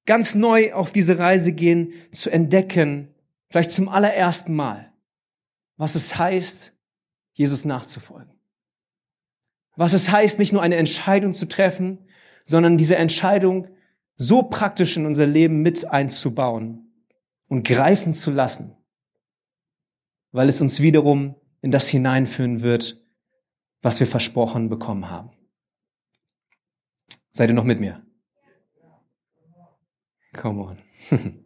[0.07, 3.09] ganz neu auf diese Reise gehen, zu entdecken,
[3.51, 4.93] vielleicht zum allerersten Mal,
[5.77, 6.77] was es heißt,
[7.33, 8.35] Jesus nachzufolgen.
[9.75, 11.99] Was es heißt, nicht nur eine Entscheidung zu treffen,
[12.45, 13.69] sondern diese Entscheidung
[14.17, 16.82] so praktisch in unser Leben mit einzubauen
[17.53, 18.75] und greifen zu lassen,
[20.31, 23.05] weil es uns wiederum in das hineinführen wird,
[23.83, 25.33] was wir versprochen bekommen haben.
[27.31, 28.03] Seid ihr noch mit mir?
[30.33, 30.77] Come on.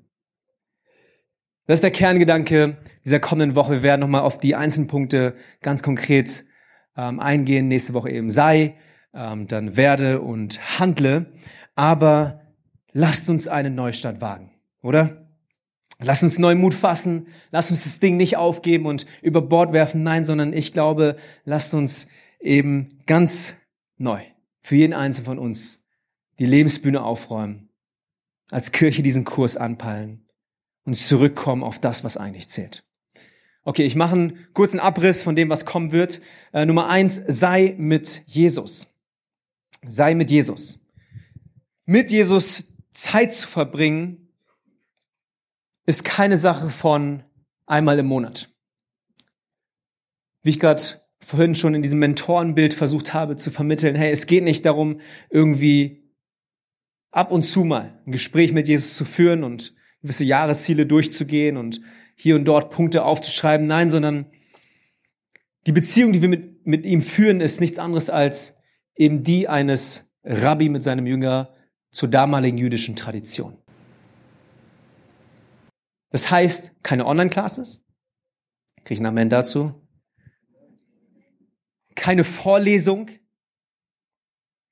[1.68, 3.72] Das ist der Kerngedanke dieser kommenden Woche.
[3.72, 6.44] Wir werden nochmal auf die einzelnen Punkte ganz konkret
[6.96, 7.66] ähm, eingehen.
[7.66, 8.76] Nächste Woche eben sei,
[9.12, 11.32] ähm, dann werde und handle.
[11.74, 12.42] Aber
[12.92, 15.25] lasst uns einen Neustart wagen, oder?
[15.98, 17.28] Lasst uns neuen Mut fassen.
[17.50, 20.02] Lasst uns das Ding nicht aufgeben und über Bord werfen.
[20.02, 22.06] Nein, sondern ich glaube, lasst uns
[22.40, 23.56] eben ganz
[23.96, 24.20] neu
[24.60, 25.82] für jeden Einzelnen von uns
[26.38, 27.70] die Lebensbühne aufräumen,
[28.50, 30.26] als Kirche diesen Kurs anpeilen
[30.84, 32.84] und zurückkommen auf das, was eigentlich zählt.
[33.62, 36.20] Okay, ich mache einen kurzen Abriss von dem, was kommen wird.
[36.52, 38.94] Äh, Nummer eins, sei mit Jesus.
[39.86, 40.78] Sei mit Jesus.
[41.84, 44.25] Mit Jesus Zeit zu verbringen,
[45.86, 47.22] ist keine Sache von
[47.66, 48.52] einmal im Monat.
[50.42, 50.82] Wie ich gerade
[51.20, 56.12] vorhin schon in diesem Mentorenbild versucht habe zu vermitteln, hey, es geht nicht darum, irgendwie
[57.10, 61.80] ab und zu mal ein Gespräch mit Jesus zu führen und gewisse Jahresziele durchzugehen und
[62.14, 63.66] hier und dort Punkte aufzuschreiben.
[63.66, 64.26] Nein, sondern
[65.66, 68.56] die Beziehung, die wir mit, mit ihm führen, ist nichts anderes als
[68.94, 71.54] eben die eines Rabbi mit seinem Jünger
[71.90, 73.58] zur damaligen jüdischen Tradition.
[76.16, 77.84] Das heißt, keine Online-Classes,
[78.84, 79.74] kriege ich einen Amen dazu,
[81.94, 83.10] keine Vorlesung,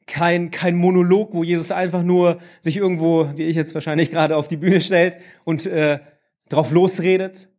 [0.06, 4.48] kein, kein Monolog, wo Jesus einfach nur sich irgendwo, wie ich jetzt wahrscheinlich gerade auf
[4.48, 6.00] die Bühne stellt und äh,
[6.48, 7.50] drauf losredet.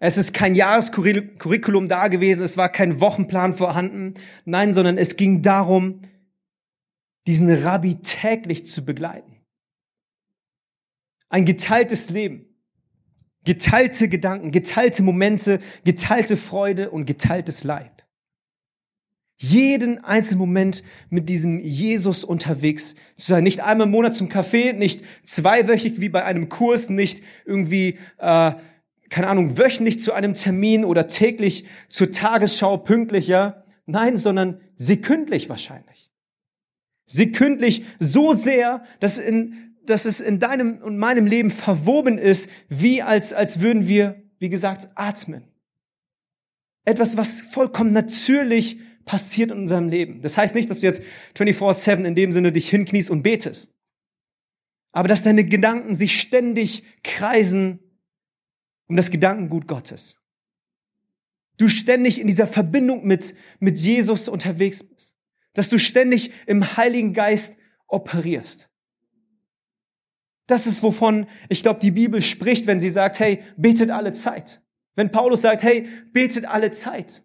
[0.00, 4.14] Es ist kein Jahrescurriculum da gewesen, es war kein Wochenplan vorhanden.
[4.44, 6.00] Nein, sondern es ging darum,
[7.28, 9.40] diesen Rabbi täglich zu begleiten.
[11.28, 12.53] Ein geteiltes Leben,
[13.44, 18.04] geteilte Gedanken, geteilte Momente, geteilte Freude und geteiltes Leid.
[19.36, 23.44] Jeden einzelnen Moment mit diesem Jesus unterwegs zu sein.
[23.44, 28.52] Nicht einmal im Monat zum Café, nicht zweiwöchig wie bei einem Kurs, nicht irgendwie, äh,
[29.10, 33.64] keine Ahnung, wöchentlich zu einem Termin oder täglich zur Tagesschau pünktlich, ja.
[33.86, 36.10] Nein, sondern sekündlich wahrscheinlich.
[37.06, 43.02] Sekündlich so sehr, dass, in, dass es in deinem und meinem Leben verwoben ist, wie
[43.02, 45.44] als, als würden wir, wie gesagt, atmen.
[46.84, 50.22] Etwas, was vollkommen natürlich passiert in unserem Leben.
[50.22, 51.02] Das heißt nicht, dass du jetzt
[51.36, 53.72] 24-7 in dem Sinne dich hinkniest und betest.
[54.92, 57.80] Aber dass deine Gedanken sich ständig kreisen
[58.86, 60.20] um das Gedankengut Gottes.
[61.56, 65.14] Du ständig in dieser Verbindung mit, mit Jesus unterwegs bist.
[65.54, 68.68] Dass du ständig im Heiligen Geist operierst.
[70.46, 74.62] Das ist, wovon ich glaube, die Bibel spricht, wenn sie sagt, hey, betet alle Zeit.
[74.94, 77.24] Wenn Paulus sagt, hey, betet alle Zeit.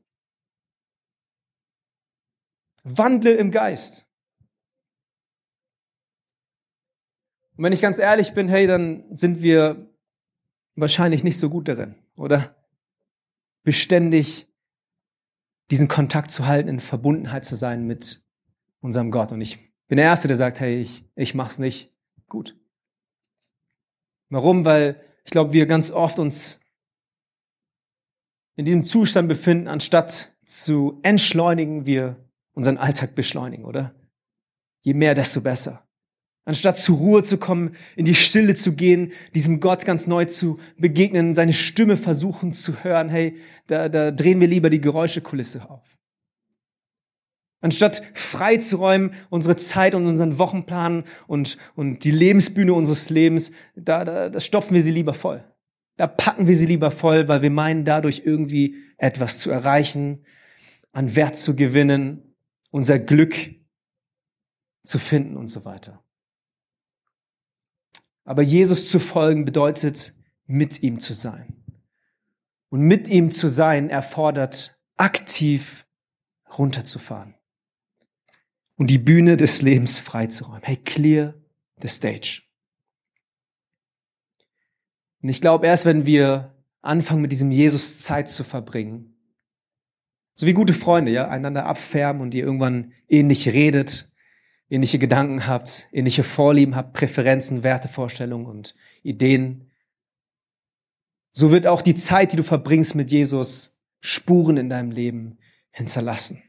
[2.84, 4.05] Wandle im Geist.
[7.58, 9.93] Und wenn ich ganz ehrlich bin, hey, dann sind wir
[10.75, 12.55] wahrscheinlich nicht so gut darin, oder?
[13.63, 14.47] Beständig
[15.69, 18.23] diesen Kontakt zu halten, in Verbundenheit zu sein mit
[18.79, 19.32] unserem Gott.
[19.32, 21.91] Und ich bin der Erste, der sagt, hey, ich, ich mach's nicht
[22.27, 22.59] gut.
[24.30, 24.65] Warum?
[24.65, 26.60] Weil ich glaube, wir ganz oft uns
[28.56, 32.18] in diesem Zustand befinden, anstatt zu entschleunigen, wir
[32.54, 33.94] unseren Alltag beschleunigen, oder?
[34.82, 35.88] Je mehr, desto besser.
[36.46, 40.60] Anstatt zur Ruhe zu kommen, in die Stille zu gehen, diesem Gott ganz neu zu
[40.78, 43.38] begegnen, seine Stimme versuchen zu hören, hey,
[43.68, 45.99] da, da drehen wir lieber die Geräuschekulisse auf.
[47.62, 54.30] Anstatt freizuräumen, unsere Zeit und unseren Wochenplan und, und die Lebensbühne unseres Lebens, da, da,
[54.30, 55.43] da stopfen wir sie lieber voll.
[55.98, 60.26] Da packen wir sie lieber voll, weil wir meinen, dadurch irgendwie etwas zu erreichen,
[60.93, 62.36] an Wert zu gewinnen,
[62.72, 63.36] unser Glück
[64.86, 66.02] zu finden und so weiter.
[68.24, 70.13] Aber Jesus zu folgen bedeutet,
[70.45, 71.56] mit ihm zu sein.
[72.69, 75.86] Und mit ihm zu sein erfordert, aktiv
[76.58, 77.36] runterzufahren
[78.80, 80.63] und die Bühne des Lebens freizuräumen.
[80.63, 81.36] Hey, clear
[81.82, 82.44] the stage.
[85.22, 89.18] Und ich glaube, erst wenn wir anfangen, mit diesem Jesus Zeit zu verbringen,
[90.34, 94.13] so wie gute Freunde, ja, einander abfärben und ihr irgendwann ähnlich redet,
[94.70, 99.72] ähnliche Gedanken habt, ähnliche Vorlieben habt, Präferenzen, Wertevorstellungen und Ideen.
[101.34, 105.38] So wird auch die Zeit, die du verbringst mit Jesus, Spuren in deinem Leben
[105.72, 106.42] hinterlassen.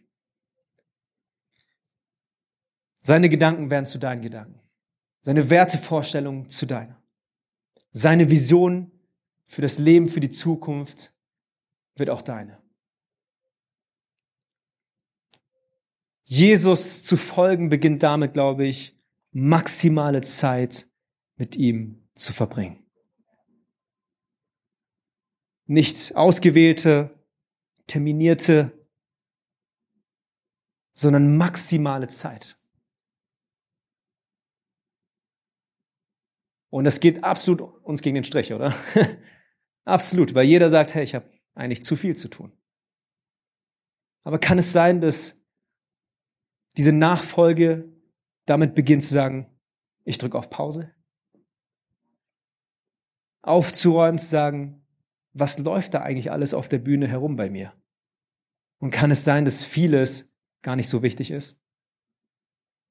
[3.02, 4.60] Seine Gedanken werden zu deinen Gedanken.
[5.22, 7.00] Seine Wertevorstellungen zu deiner.
[7.92, 8.92] Seine Vision
[9.46, 11.12] für das Leben, für die Zukunft
[11.96, 12.60] wird auch deine.
[16.24, 18.96] Jesus zu folgen beginnt damit, glaube ich,
[19.32, 20.88] maximale Zeit
[21.36, 22.86] mit ihm zu verbringen.
[25.66, 27.18] Nicht ausgewählte,
[27.88, 28.72] terminierte,
[30.92, 32.59] sondern maximale Zeit.
[36.70, 38.74] Und das geht absolut uns gegen den Strich, oder?
[39.84, 42.52] absolut, weil jeder sagt, hey, ich habe eigentlich zu viel zu tun.
[44.22, 45.42] Aber kann es sein, dass
[46.76, 47.92] diese Nachfolge
[48.46, 49.46] damit beginnt zu sagen,
[50.04, 50.94] ich drücke auf Pause.
[53.42, 54.86] Aufzuräumen, zu sagen,
[55.32, 57.72] was läuft da eigentlich alles auf der Bühne herum bei mir?
[58.78, 61.60] Und kann es sein, dass vieles gar nicht so wichtig ist?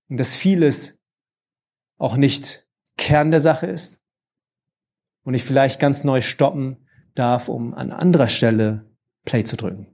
[0.09, 0.99] Und dass vieles
[1.97, 2.68] auch nicht
[2.99, 3.99] Kern der Sache ist?
[5.23, 6.77] Und ich vielleicht ganz neu stoppen
[7.15, 8.85] darf, um an anderer Stelle
[9.25, 9.87] Play zu drücken.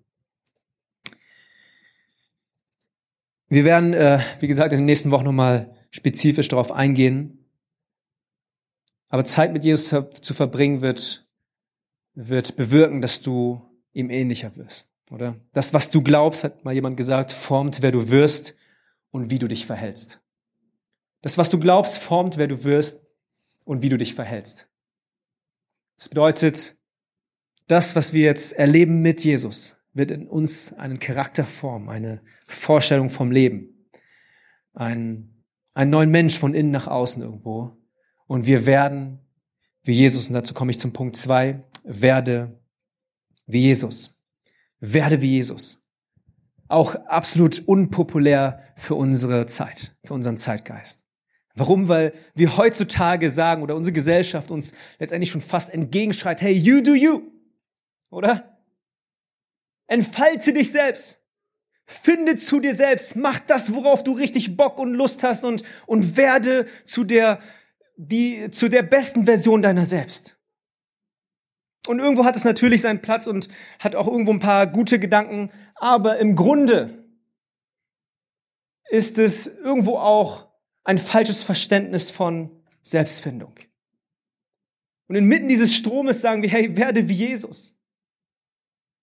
[3.47, 7.45] Wir werden, äh, wie gesagt, in den nächsten Wochen nochmal spezifisch darauf eingehen.
[9.07, 11.27] Aber Zeit mit Jesus zu verbringen wird,
[12.15, 13.61] wird bewirken, dass du
[13.93, 15.35] ihm ähnlicher wirst, oder?
[15.53, 18.55] Das, was du glaubst, hat mal jemand gesagt, formt, wer du wirst
[19.11, 20.24] und wie du dich verhältst.
[21.25, 23.01] Das, was du glaubst, formt, wer du wirst
[23.63, 24.69] und wie du dich verhältst.
[25.97, 26.77] Das bedeutet,
[27.65, 33.09] das, was wir jetzt erleben mit Jesus, wird in uns einen Charakter formen, eine Vorstellung
[33.09, 33.89] vom Leben,
[34.73, 37.75] ein, einen neuen Mensch von innen nach außen irgendwo.
[38.27, 39.19] Und wir werden
[39.81, 42.61] wie Jesus, und dazu komme ich zum Punkt zwei, werde
[43.47, 44.15] wie Jesus.
[44.79, 45.83] Werde wie Jesus.
[46.67, 51.04] Auch absolut unpopulär für unsere Zeit, für unseren Zeitgeist.
[51.55, 51.87] Warum?
[51.87, 56.93] Weil wir heutzutage sagen oder unsere Gesellschaft uns letztendlich schon fast entgegenschreit, hey, you do
[56.93, 57.21] you.
[58.09, 58.59] Oder?
[59.87, 61.21] Entfalte dich selbst.
[61.85, 63.15] Finde zu dir selbst.
[63.15, 67.39] Mach das, worauf du richtig Bock und Lust hast und, und werde zu der,
[67.95, 70.37] die, zu der besten Version deiner selbst.
[71.87, 73.47] Und irgendwo hat es natürlich seinen Platz und
[73.79, 77.05] hat auch irgendwo ein paar gute Gedanken, aber im Grunde
[78.89, 80.44] ist es irgendwo auch
[80.85, 82.49] ein falsches Verständnis von
[82.81, 83.53] Selbstfindung.
[85.07, 87.75] Und inmitten dieses Stromes sagen wir, hey, werde wie Jesus.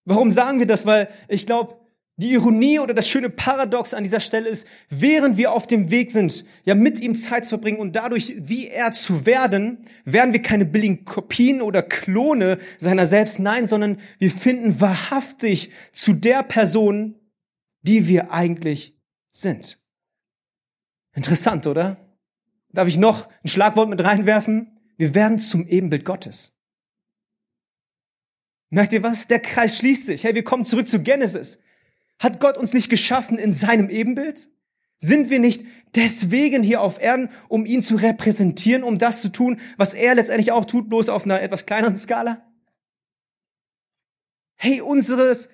[0.04, 0.86] Warum sagen wir das?
[0.86, 1.78] Weil ich glaube,
[2.16, 6.10] die Ironie oder das schöne Paradox an dieser Stelle ist, während wir auf dem Weg
[6.10, 10.42] sind, ja mit ihm Zeit zu verbringen und dadurch wie er zu werden, werden wir
[10.42, 17.14] keine billigen Kopien oder Klone seiner selbst, nein, sondern wir finden wahrhaftig zu der Person,
[17.82, 18.94] die wir eigentlich
[19.32, 19.81] sind.
[21.14, 21.96] Interessant, oder?
[22.70, 24.78] Darf ich noch ein Schlagwort mit reinwerfen?
[24.96, 26.54] Wir werden zum Ebenbild Gottes.
[28.70, 29.28] Merkt ihr was?
[29.28, 30.24] Der Kreis schließt sich.
[30.24, 31.58] Hey, wir kommen zurück zu Genesis.
[32.18, 34.48] Hat Gott uns nicht geschaffen in seinem Ebenbild?
[34.98, 39.60] Sind wir nicht deswegen hier auf Erden, um ihn zu repräsentieren, um das zu tun,
[39.76, 42.40] was er letztendlich auch tut, bloß auf einer etwas kleineren Skala?
[44.54, 45.48] Hey, unseres,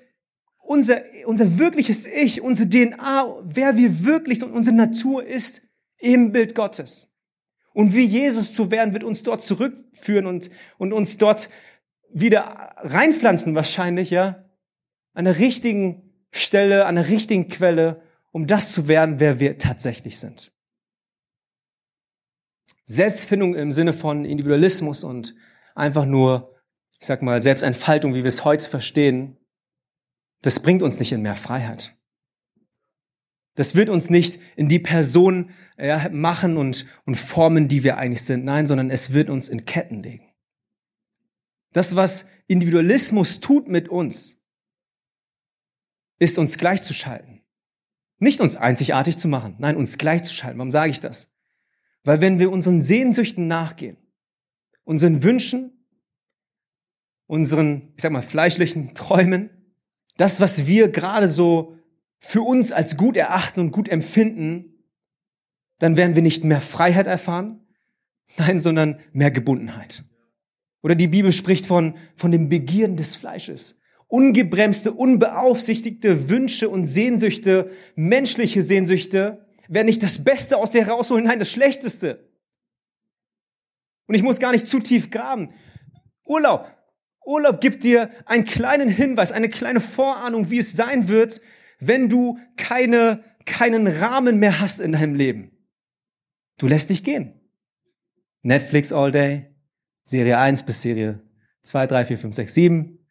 [0.68, 5.62] unser, unser wirkliches Ich, unsere DNA, wer wir wirklich sind, unsere Natur ist
[5.98, 7.10] Ebenbild Gottes.
[7.72, 11.48] Und wie Jesus zu werden, wird uns dort zurückführen und, und uns dort
[12.12, 14.44] wieder reinpflanzen wahrscheinlich, ja,
[15.14, 20.18] an der richtigen Stelle, an der richtigen Quelle, um das zu werden, wer wir tatsächlich
[20.18, 20.52] sind.
[22.84, 25.34] Selbstfindung im Sinne von Individualismus und
[25.74, 26.54] einfach nur,
[27.00, 29.38] ich sag mal, Selbstentfaltung, wie wir es heute verstehen,
[30.42, 31.94] das bringt uns nicht in mehr Freiheit.
[33.54, 38.22] Das wird uns nicht in die Person ja, machen und, und formen, die wir eigentlich
[38.22, 38.44] sind.
[38.44, 40.32] Nein, sondern es wird uns in Ketten legen.
[41.72, 44.40] Das, was Individualismus tut mit uns,
[46.20, 47.42] ist uns gleichzuschalten.
[48.18, 50.58] Nicht uns einzigartig zu machen, nein, uns gleichzuschalten.
[50.58, 51.32] Warum sage ich das?
[52.04, 53.96] Weil wenn wir unseren Sehnsüchten nachgehen,
[54.84, 55.84] unseren Wünschen,
[57.26, 59.50] unseren, ich sag mal, fleischlichen Träumen,
[60.18, 61.78] das, was wir gerade so
[62.18, 64.74] für uns als gut erachten und gut empfinden,
[65.78, 67.60] dann werden wir nicht mehr Freiheit erfahren,
[68.36, 70.04] nein, sondern mehr Gebundenheit.
[70.82, 73.80] Oder die Bibel spricht von, von dem Begierden des Fleisches.
[74.08, 81.38] Ungebremste, unbeaufsichtigte Wünsche und Sehnsüchte, menschliche Sehnsüchte, werden nicht das Beste aus dir rausholen, nein,
[81.38, 82.28] das Schlechteste.
[84.06, 85.50] Und ich muss gar nicht zu tief graben.
[86.24, 86.77] Urlaub.
[87.28, 91.42] Urlaub gibt dir einen kleinen Hinweis, eine kleine Vorahnung, wie es sein wird,
[91.78, 95.52] wenn du keine, keinen Rahmen mehr hast in deinem Leben.
[96.56, 97.38] Du lässt dich gehen.
[98.40, 99.54] Netflix all day,
[100.04, 101.22] Serie 1 bis Serie
[101.64, 103.06] 2, 3, 4, 5, 6, 7.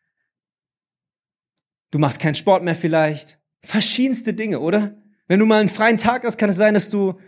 [1.92, 3.40] Du machst keinen Sport mehr vielleicht.
[3.62, 4.98] Verschiedenste Dinge, oder?
[5.28, 7.20] Wenn du mal einen freien Tag hast, kann es sein, dass du,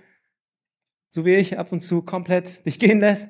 [1.11, 3.29] so wie ich, ab und zu komplett dich gehen lässt.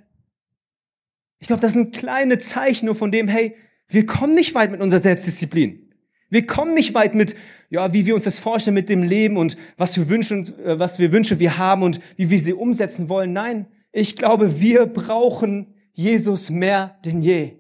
[1.39, 3.55] Ich glaube, das sind kleine Zeichen nur von dem, hey,
[3.87, 5.89] wir kommen nicht weit mit unserer Selbstdisziplin.
[6.29, 7.35] Wir kommen nicht weit mit,
[7.69, 10.99] ja, wie wir uns das vorstellen mit dem Leben und was wir wünschen, äh, was
[10.99, 13.33] wir Wünsche wir haben und wie wir sie umsetzen wollen.
[13.33, 17.53] Nein, ich glaube, wir brauchen Jesus mehr denn je.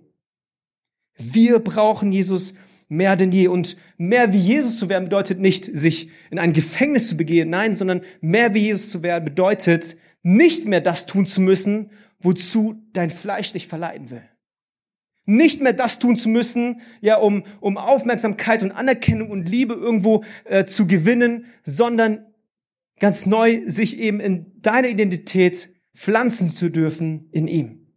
[1.17, 2.53] Wir brauchen Jesus
[2.87, 3.47] mehr denn je.
[3.47, 7.75] Und mehr wie Jesus zu werden bedeutet nicht, sich in ein Gefängnis zu begehen, nein,
[7.75, 13.09] sondern mehr wie Jesus zu werden bedeutet, nicht mehr das tun zu müssen, wozu dein
[13.09, 14.23] Fleisch dich verleiten will.
[15.25, 20.23] Nicht mehr das tun zu müssen, ja, um, um Aufmerksamkeit und Anerkennung und Liebe irgendwo
[20.45, 22.25] äh, zu gewinnen, sondern
[22.99, 27.93] ganz neu sich eben in deine Identität pflanzen zu dürfen in ihm.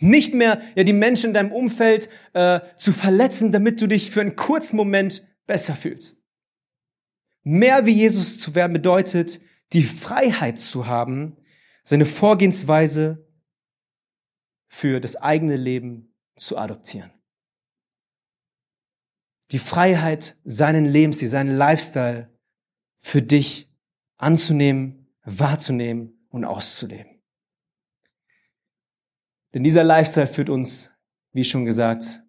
[0.00, 4.20] Nicht mehr ja, die Menschen in deinem Umfeld äh, zu verletzen, damit du dich für
[4.20, 6.22] einen kurzen Moment besser fühlst.
[7.42, 9.40] Mehr wie Jesus zu werden bedeutet,
[9.72, 11.36] die Freiheit zu haben,
[11.84, 13.27] seine Vorgehensweise
[14.68, 17.10] für das eigene Leben zu adoptieren.
[19.50, 22.30] Die Freiheit, seinen Lebensstil, seinen Lifestyle
[22.98, 23.70] für dich
[24.16, 27.22] anzunehmen, wahrzunehmen und auszuleben.
[29.54, 30.92] Denn dieser Lifestyle führt uns,
[31.32, 32.22] wie schon gesagt,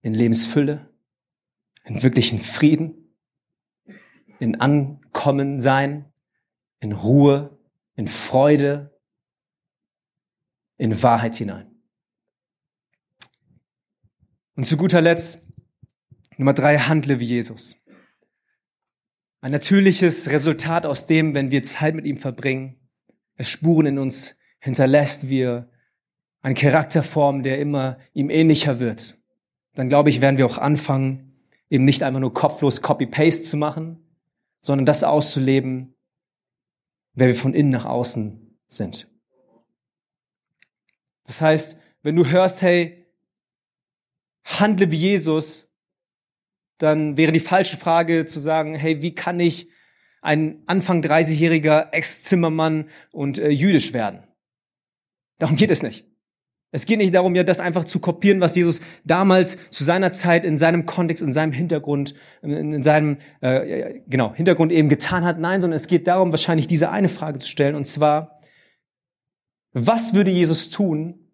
[0.00, 0.88] in Lebensfülle,
[1.84, 3.14] in wirklichen Frieden,
[4.38, 6.12] in Ankommen sein,
[6.80, 7.58] in Ruhe,
[7.94, 8.95] in Freude,
[10.78, 11.70] in Wahrheit hinein.
[14.54, 15.42] Und zu guter Letzt,
[16.38, 17.76] Nummer drei, handle wie Jesus.
[19.40, 22.76] Ein natürliches Resultat aus dem, wenn wir Zeit mit ihm verbringen,
[23.36, 25.70] er Spuren in uns hinterlässt, wir
[26.40, 29.18] einen Charakter formen, der immer ihm ähnlicher wird,
[29.74, 31.34] dann glaube ich, werden wir auch anfangen,
[31.68, 34.02] eben nicht einfach nur kopflos Copy-Paste zu machen,
[34.62, 35.94] sondern das auszuleben,
[37.14, 39.10] wer wir von innen nach außen sind.
[41.26, 43.06] Das heißt, wenn du hörst, hey,
[44.44, 45.68] handle wie Jesus,
[46.78, 49.68] dann wäre die falsche Frage zu sagen, hey, wie kann ich
[50.22, 54.24] ein Anfang 30-jähriger Ex-Zimmermann und äh, jüdisch werden?
[55.38, 56.06] Darum geht es nicht.
[56.72, 60.44] Es geht nicht darum, ja, das einfach zu kopieren, was Jesus damals zu seiner Zeit
[60.44, 65.38] in seinem Kontext, in seinem Hintergrund, in, in seinem äh, genau Hintergrund eben getan hat.
[65.38, 68.35] Nein, sondern es geht darum, wahrscheinlich diese eine Frage zu stellen, und zwar:
[69.78, 71.30] Was würde Jesus tun,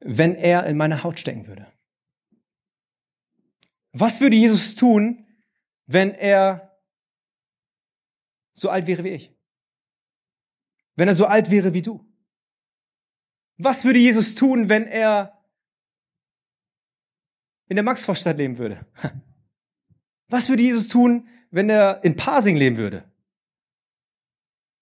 [0.00, 1.70] wenn er in meine Haut stecken würde?
[3.92, 5.24] Was würde Jesus tun,
[5.86, 6.76] wenn er
[8.52, 9.32] so alt wäre wie ich?
[10.96, 12.04] Wenn er so alt wäre wie du?
[13.58, 15.40] Was würde Jesus tun, wenn er
[17.68, 18.84] in der Maxvorstadt leben würde?
[20.26, 23.08] Was würde Jesus tun, wenn er in Pasing leben würde?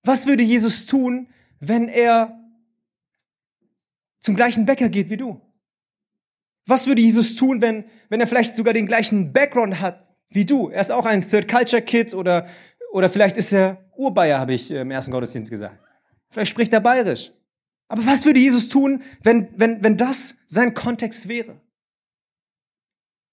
[0.02, 2.38] Was würde Jesus tun, wenn er
[4.20, 5.40] zum gleichen Bäcker geht wie du?
[6.66, 10.68] Was würde Jesus tun, wenn, wenn er vielleicht sogar den gleichen Background hat wie du?
[10.68, 12.46] Er ist auch ein Third Culture Kid oder,
[12.92, 15.78] oder vielleicht ist er Urbayer, habe ich im ersten Gottesdienst gesagt.
[16.30, 17.32] Vielleicht spricht er bayerisch.
[17.88, 21.60] Aber was würde Jesus tun, wenn, wenn, wenn das sein Kontext wäre?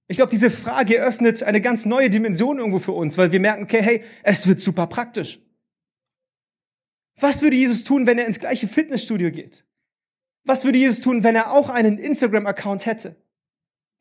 [0.08, 3.64] Ich glaube, diese Frage eröffnet eine ganz neue Dimension irgendwo für uns, weil wir merken,
[3.64, 5.40] okay, hey, es wird super praktisch.
[7.20, 9.66] Was würde Jesus tun, wenn er ins gleiche Fitnessstudio geht?
[10.44, 13.16] Was würde Jesus tun, wenn er auch einen Instagram-Account hätte?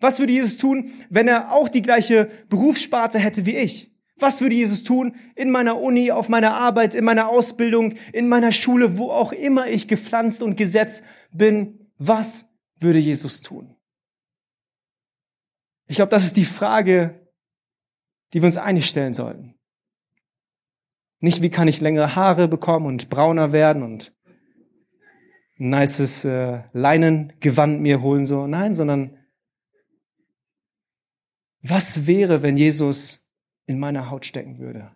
[0.01, 3.93] Was würde Jesus tun, wenn er auch die gleiche Berufssparte hätte wie ich?
[4.17, 8.53] Was würde Jesus tun in meiner Uni, auf meiner Arbeit, in meiner Ausbildung, in meiner
[8.53, 11.03] Schule, wo auch immer ich gepflanzt und gesetzt
[11.33, 11.91] bin?
[11.99, 12.47] Was
[12.79, 13.75] würde Jesus tun?
[15.87, 17.29] Ich glaube, das ist die Frage,
[18.33, 19.55] die wir uns einig stellen sollten.
[21.25, 24.15] Nicht, wie kann ich längere Haare bekommen und brauner werden und
[25.59, 28.47] ein nices äh, Leinengewand mir holen, so.
[28.47, 29.17] Nein, sondern
[31.63, 33.27] was wäre, wenn Jesus
[33.65, 34.91] in meiner Haut stecken würde?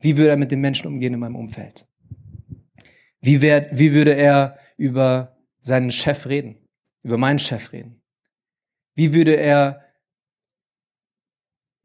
[0.00, 1.86] Wie würde er mit den Menschen umgehen in meinem Umfeld?
[3.20, 6.66] Wie, wär, wie würde er über seinen Chef reden?
[7.04, 8.02] Über meinen Chef reden?
[8.96, 9.84] Wie würde er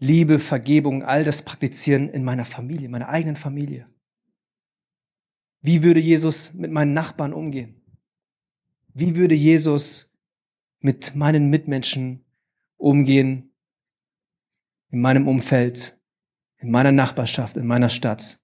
[0.04, 3.88] Liebe, Vergebung, all das praktizieren in meiner Familie, meiner eigenen Familie?
[5.62, 7.82] Wie würde Jesus mit meinen Nachbarn umgehen?
[8.94, 10.14] Wie würde Jesus
[10.82, 12.26] mit meinen Mitmenschen
[12.76, 13.54] umgehen
[14.90, 15.98] in meinem Umfeld,
[16.58, 18.40] in meiner Nachbarschaft, in meiner Stadt,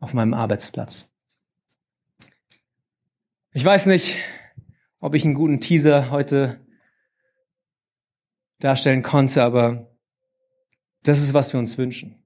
[0.00, 1.08] auf meinem Arbeitsplatz.
[3.52, 4.16] Ich weiß nicht,
[4.98, 6.66] ob ich einen guten Teaser heute
[8.62, 9.90] darstellen konnte, aber
[11.02, 12.24] das ist, was wir uns wünschen.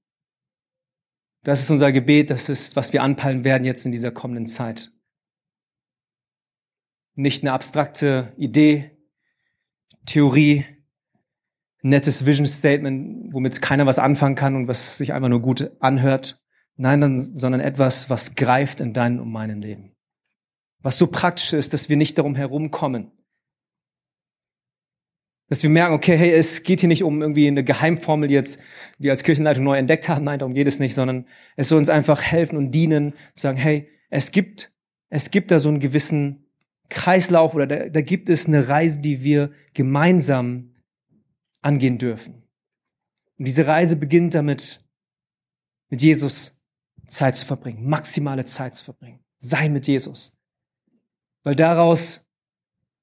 [1.43, 4.93] Das ist unser Gebet, das ist, was wir anpeilen werden jetzt in dieser kommenden Zeit.
[7.15, 8.91] Nicht eine abstrakte Idee,
[10.05, 10.67] Theorie,
[11.83, 16.43] nettes Vision Statement, womit keiner was anfangen kann und was sich einfach nur gut anhört.
[16.77, 19.97] Nein, dann, sondern etwas, was greift in deinem und meinem Leben.
[20.81, 23.13] Was so praktisch ist, dass wir nicht darum herumkommen.
[25.49, 28.59] Dass wir merken, okay, hey, es geht hier nicht um irgendwie eine Geheimformel jetzt,
[28.99, 30.25] die wir als Kirchenleitung neu entdeckt haben.
[30.25, 33.89] Nein, darum geht es nicht, sondern es soll uns einfach helfen und dienen, sagen, hey,
[34.11, 34.73] es gibt,
[35.09, 36.47] es gibt da so einen gewissen
[36.89, 40.75] Kreislauf oder da, da gibt es eine Reise, die wir gemeinsam
[41.63, 42.43] angehen dürfen.
[43.39, 44.81] Und diese Reise beginnt damit,
[45.89, 46.61] mit Jesus
[47.07, 49.21] Zeit zu verbringen, maximale Zeit zu verbringen.
[49.39, 50.37] Sei mit Jesus.
[51.45, 52.27] Weil daraus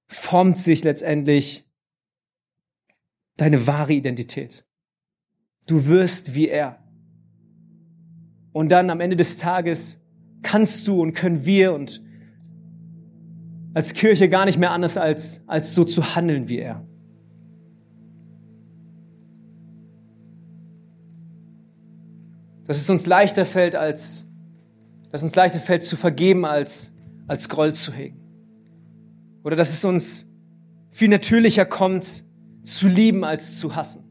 [0.08, 1.62] formt sich letztendlich
[3.38, 4.65] deine wahre Identität.
[5.67, 6.79] Du wirst wie er.
[8.51, 10.01] Und dann am Ende des Tages
[10.41, 12.03] kannst du und können wir und
[13.73, 16.86] als Kirche gar nicht mehr anders als, als so zu handeln wie er.
[22.67, 24.27] Dass es uns leichter fällt, als,
[25.11, 26.93] dass uns leichter fällt zu vergeben, als,
[27.27, 28.19] als Groll zu hegen.
[29.43, 30.29] Oder dass es uns
[30.91, 32.23] viel natürlicher kommt,
[32.64, 34.03] zu lieben als zu hassen.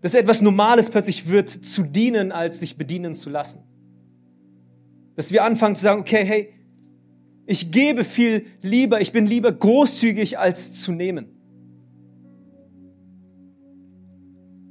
[0.00, 3.62] Dass etwas Normales plötzlich wird, zu dienen, als sich bedienen zu lassen.
[5.16, 6.54] Dass wir anfangen zu sagen, okay, hey,
[7.46, 11.28] ich gebe viel lieber, ich bin lieber großzügig als zu nehmen.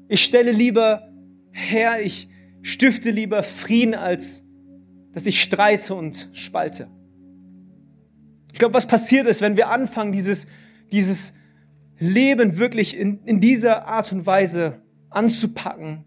[0.10, 1.12] Ich stelle lieber
[1.52, 2.30] her, ich
[2.62, 4.44] stifte lieber Frieden, als
[5.12, 6.88] dass ich streite und spalte.
[8.54, 10.48] Ich glaube, was passiert ist, wenn wir anfangen, dieses,
[10.92, 11.34] dieses
[12.00, 16.06] Leben wirklich in, in dieser Art und Weise anzupacken,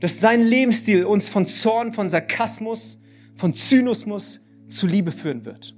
[0.00, 3.00] dass sein Lebensstil uns von Zorn, von Sarkasmus,
[3.36, 5.76] von Zynismus zu Liebe führen wird.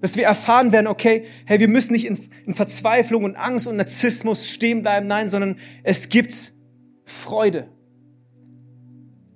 [0.00, 3.76] Dass wir erfahren werden, okay, hey, wir müssen nicht in, in Verzweiflung und Angst und
[3.76, 6.52] Narzissmus stehen bleiben, nein, sondern es gibt
[7.04, 7.68] Freude.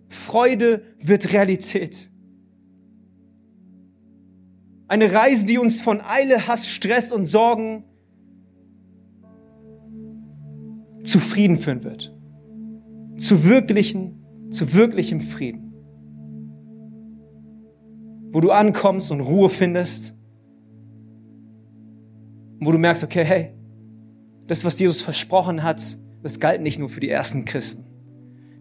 [0.09, 2.08] Freude wird Realität.
[4.89, 7.85] Eine Reise, die uns von Eile, Hass, Stress und Sorgen
[11.05, 12.15] zu Frieden führen wird.
[13.19, 15.73] Zu wirklichen, zu wirklichem Frieden.
[18.33, 20.19] Wo du ankommst und Ruhe findest
[22.61, 23.53] wo du merkst, okay, hey,
[24.47, 27.85] das, was Jesus versprochen hat, das galt nicht nur für die ersten Christen.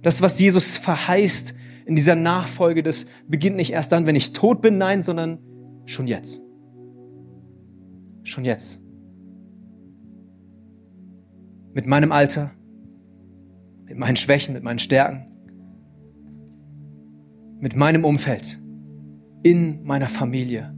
[0.02, 1.56] Das, was Jesus verheißt
[1.86, 5.40] in dieser Nachfolge, das beginnt nicht erst dann, wenn ich tot bin, nein, sondern
[5.88, 6.44] schon jetzt.
[8.22, 8.80] Schon jetzt.
[11.74, 12.52] Mit meinem Alter,
[13.86, 15.26] mit meinen Schwächen, mit meinen Stärken,
[17.60, 18.60] mit meinem Umfeld,
[19.42, 20.76] in meiner Familie,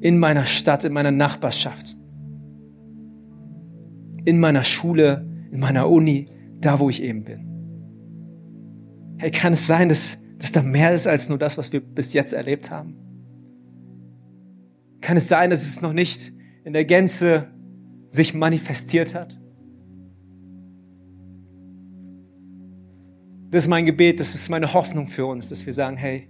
[0.00, 1.96] in meiner Stadt, in meiner Nachbarschaft
[4.24, 6.26] in meiner Schule, in meiner Uni,
[6.60, 7.46] da wo ich eben bin.
[9.18, 12.12] Hey, kann es sein, dass, dass da mehr ist als nur das, was wir bis
[12.12, 12.96] jetzt erlebt haben?
[15.00, 16.32] Kann es sein, dass es noch nicht
[16.64, 17.48] in der Gänze
[18.10, 19.40] sich manifestiert hat?
[23.50, 26.28] Das ist mein Gebet, das ist meine Hoffnung für uns, dass wir sagen, hey,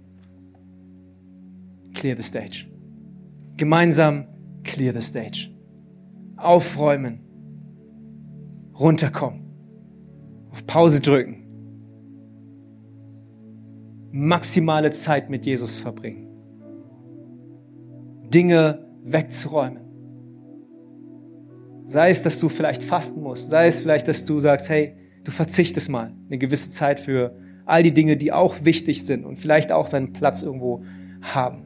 [1.93, 2.67] clear the stage.
[3.57, 4.27] Gemeinsam
[4.63, 5.49] clear the stage.
[6.35, 7.19] Aufräumen
[8.79, 9.41] runterkommen,
[10.49, 11.45] auf Pause drücken,
[14.11, 16.20] maximale Zeit mit Jesus verbringen,
[18.33, 19.83] Dinge wegzuräumen.
[21.85, 25.31] Sei es, dass du vielleicht fasten musst, sei es vielleicht, dass du sagst, hey, du
[25.31, 29.71] verzichtest mal eine gewisse Zeit für all die Dinge, die auch wichtig sind und vielleicht
[29.71, 30.83] auch seinen Platz irgendwo
[31.21, 31.63] haben,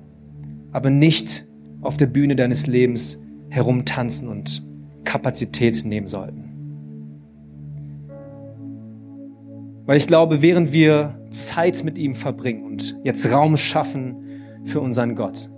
[0.72, 1.46] aber nicht
[1.82, 4.66] auf der Bühne deines Lebens herumtanzen und
[5.04, 6.46] Kapazität nehmen sollten.
[9.86, 14.16] Weil ich glaube, während wir Zeit mit ihm verbringen und jetzt Raum schaffen
[14.64, 15.50] für unseren Gott,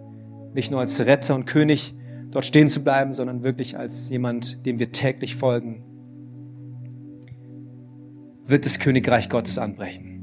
[0.58, 1.94] nicht nur als Retter und König
[2.32, 5.84] dort stehen zu bleiben, sondern wirklich als jemand, dem wir täglich folgen,
[8.44, 10.16] wird das Königreich Gottes anbrechen.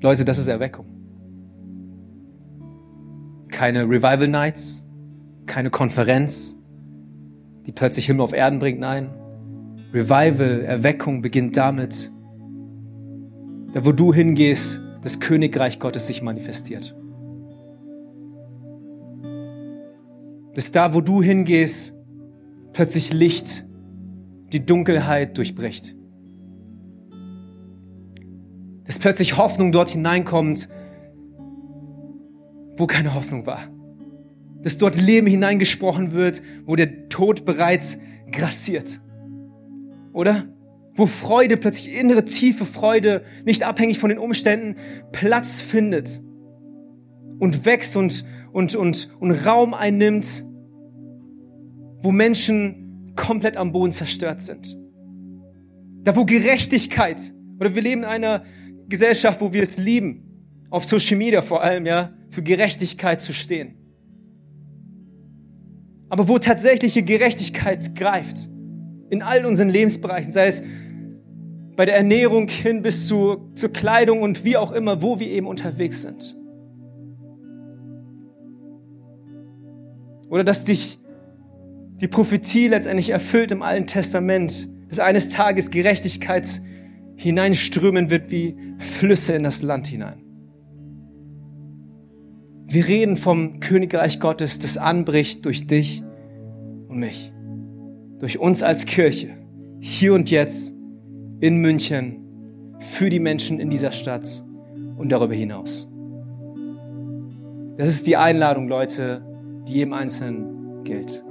[0.00, 0.86] Leute, das ist Erweckung.
[3.50, 4.88] Keine Revival Nights,
[5.46, 6.56] keine Konferenz,
[7.66, 9.10] die plötzlich Himmel auf Erden bringt, nein.
[9.94, 12.10] Revival, Erweckung beginnt damit,
[13.72, 16.96] da wo du hingehst, das Königreich Gottes sich manifestiert.
[20.54, 21.94] Dass da, wo du hingehst,
[22.72, 23.64] plötzlich Licht
[24.52, 25.94] die Dunkelheit durchbricht.
[28.84, 30.68] Dass plötzlich Hoffnung dort hineinkommt,
[32.76, 33.68] wo keine Hoffnung war.
[34.62, 37.98] Dass dort Leben hineingesprochen wird, wo der Tod bereits
[38.32, 39.00] grassiert
[40.18, 40.48] oder?
[40.98, 44.74] Wo Freude, plötzlich innere, tiefe Freude, nicht abhängig von den Umständen,
[45.12, 46.20] Platz findet
[47.38, 50.44] und wächst und, und, und, und Raum einnimmt,
[52.02, 54.76] wo Menschen komplett am Boden zerstört sind.
[56.02, 58.42] Da, wo Gerechtigkeit, oder wir leben in einer
[58.88, 60.24] Gesellschaft, wo wir es lieben,
[60.68, 63.76] auf Social Media vor allem, ja, für Gerechtigkeit zu stehen.
[66.08, 68.48] Aber wo tatsächliche Gerechtigkeit greift,
[69.10, 70.64] in all unseren Lebensbereichen, sei es
[71.78, 75.46] bei der Ernährung hin bis zu, zur Kleidung und wie auch immer, wo wir eben
[75.46, 76.36] unterwegs sind.
[80.28, 80.98] Oder dass dich
[82.00, 86.48] die Prophetie letztendlich erfüllt im Alten Testament, dass eines Tages Gerechtigkeit
[87.14, 90.24] hineinströmen wird wie Flüsse in das Land hinein.
[92.66, 96.02] Wir reden vom Königreich Gottes, das anbricht durch dich
[96.88, 97.32] und mich
[98.18, 99.28] durch uns als Kirche,
[99.78, 100.74] hier und jetzt
[101.40, 102.24] in München,
[102.80, 104.44] für die Menschen in dieser Stadt
[104.96, 105.90] und darüber hinaus.
[107.76, 109.22] Das ist die Einladung, Leute,
[109.68, 111.24] die jedem Einzelnen gilt.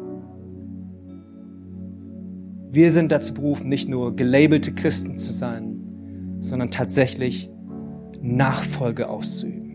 [2.71, 7.49] Wir sind dazu berufen, nicht nur gelabelte Christen zu sein, sondern tatsächlich
[8.21, 9.67] Nachfolge auszuüben.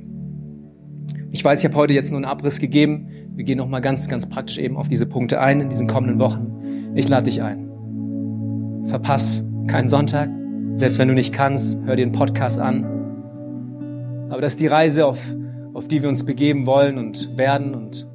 [1.30, 3.08] Ich weiß, ich habe heute jetzt nur einen Abriss gegeben.
[3.34, 6.92] Wir gehen nochmal ganz, ganz praktisch eben auf diese Punkte ein in diesen kommenden Wochen.
[6.94, 7.70] Ich lade dich ein.
[8.84, 10.28] Verpass keinen Sonntag.
[10.74, 12.84] Selbst wenn du nicht kannst, hör dir einen Podcast an.
[14.30, 15.18] Aber das ist die Reise, auf,
[15.74, 17.74] auf die wir uns begeben wollen und werden.
[17.74, 18.08] Und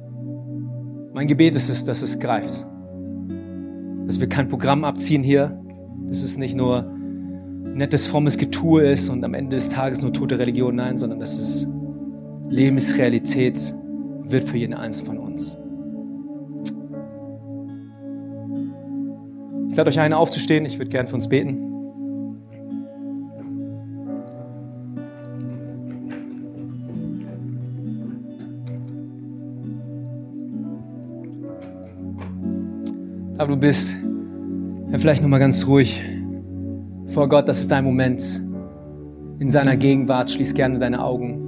[1.14, 2.66] mein Gebet ist es, dass es greift.
[4.06, 5.60] Dass wir kein Programm abziehen hier.
[6.06, 6.82] Dass es nicht nur
[7.74, 10.74] nettes, frommes Getue ist und am Ende des Tages nur tote Religion.
[10.74, 11.68] Nein, sondern dass es
[12.48, 13.74] Lebensrealität
[14.24, 15.56] wird für jeden Einzelnen von uns.
[19.78, 20.66] Lade euch ein, aufzustehen.
[20.66, 21.64] Ich würde gern für uns beten.
[33.38, 33.96] Aber du bist
[34.90, 36.04] ja, vielleicht noch mal ganz ruhig
[37.06, 37.46] vor Gott.
[37.46, 38.42] Das ist dein Moment
[39.38, 40.28] in seiner Gegenwart.
[40.28, 41.47] Schließ gerne deine Augen.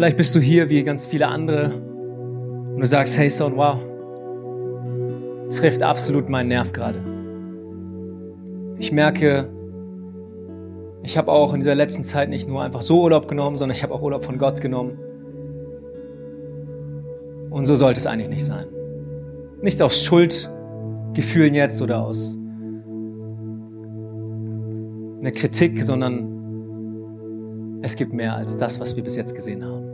[0.00, 3.76] Vielleicht bist du hier wie ganz viele andere und du sagst, hey Son, wow,
[5.50, 7.04] trifft absolut meinen Nerv gerade.
[8.78, 9.50] Ich merke,
[11.02, 13.82] ich habe auch in dieser letzten Zeit nicht nur einfach so Urlaub genommen, sondern ich
[13.82, 14.98] habe auch Urlaub von Gott genommen.
[17.50, 18.68] Und so sollte es eigentlich nicht sein.
[19.60, 22.38] Nicht aus Schuldgefühlen jetzt oder aus
[25.20, 29.89] einer Kritik, sondern es gibt mehr als das, was wir bis jetzt gesehen haben.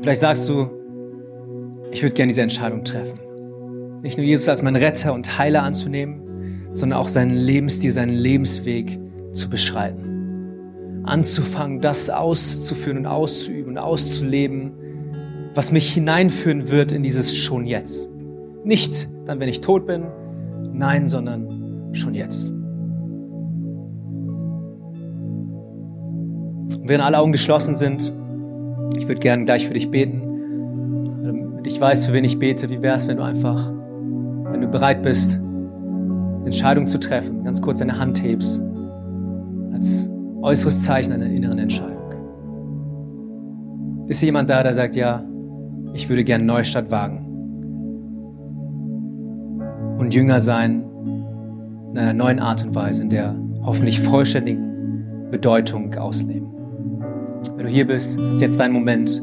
[0.00, 0.68] Vielleicht sagst du,
[1.90, 3.18] ich würde gerne diese Entscheidung treffen.
[4.02, 8.98] Nicht nur Jesus als meinen Retter und Heiler anzunehmen, sondern auch seinen Lebensstil, seinen Lebensweg
[9.32, 11.02] zu beschreiten.
[11.04, 14.72] Anzufangen, das auszuführen und auszuüben und auszuleben,
[15.54, 18.10] was mich hineinführen wird in dieses schon jetzt.
[18.64, 20.04] Nicht dann, wenn ich tot bin,
[20.72, 22.52] nein, sondern schon jetzt.
[26.88, 28.12] während alle Augen geschlossen sind,
[28.96, 32.70] ich würde gerne gleich für dich beten, damit ich weiß, für wen ich bete.
[32.70, 37.60] Wie wäre es, wenn du einfach, wenn du bereit bist, eine Entscheidung zu treffen, ganz
[37.60, 38.62] kurz deine Hand hebst,
[39.72, 40.10] als
[40.42, 41.98] äußeres Zeichen einer inneren Entscheidung.
[44.08, 45.24] Ist hier jemand da, der sagt, ja,
[45.92, 47.24] ich würde gerne Neustadt wagen
[49.98, 50.84] und Jünger sein
[51.90, 56.57] in einer neuen Art und Weise, in der hoffentlich vollständigen Bedeutung ausleben.
[57.56, 59.22] Wenn du hier bist, ist es jetzt dein Moment,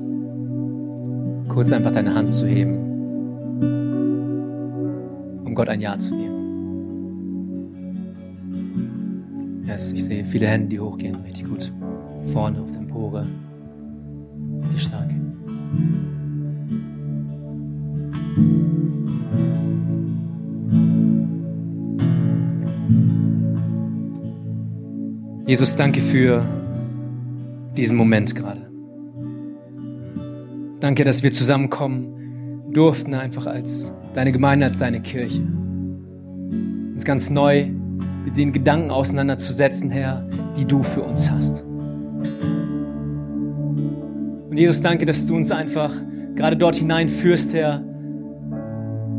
[1.48, 2.76] kurz einfach deine Hand zu heben,
[5.46, 6.36] um Gott ein Ja zu geben.
[9.66, 11.72] Yes, ich sehe viele Hände, die hochgehen, richtig gut.
[12.34, 13.26] Vorne auf der Empore,
[14.64, 15.10] richtig stark.
[25.48, 26.44] Jesus, danke für
[27.78, 28.70] diesen Moment gerade.
[30.80, 35.42] Danke, dass wir zusammenkommen durften, einfach als deine Gemeinde, als deine Kirche.
[35.42, 37.68] Uns ganz neu
[38.24, 41.64] mit den Gedanken auseinanderzusetzen, Herr, die du für uns hast.
[44.50, 45.94] Und Jesus, danke, dass du uns einfach
[46.36, 47.84] gerade dort hineinführst, Herr,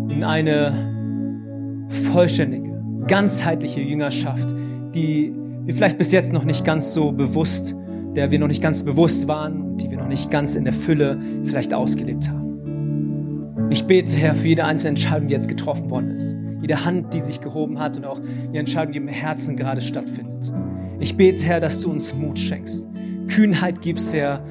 [0.08, 2.72] in eine vollständige,
[3.06, 4.54] ganzheitliche Jüngerschaft,
[4.94, 5.32] die
[5.64, 7.76] wir vielleicht bis jetzt noch nicht ganz so bewusst
[8.16, 10.72] der wir noch nicht ganz bewusst waren und die wir noch nicht ganz in der
[10.72, 13.68] Fülle vielleicht ausgelebt haben.
[13.70, 16.34] Ich bete, Herr, für jede einzelne Entscheidung, die jetzt getroffen worden ist.
[16.62, 18.20] Jede Hand, die sich gehoben hat und auch
[18.52, 20.50] die Entscheidung, die im Herzen gerade stattfindet.
[20.98, 22.88] Ich bete, Herr, dass du uns Mut schenkst.
[23.28, 24.42] Kühnheit gibst, Herr,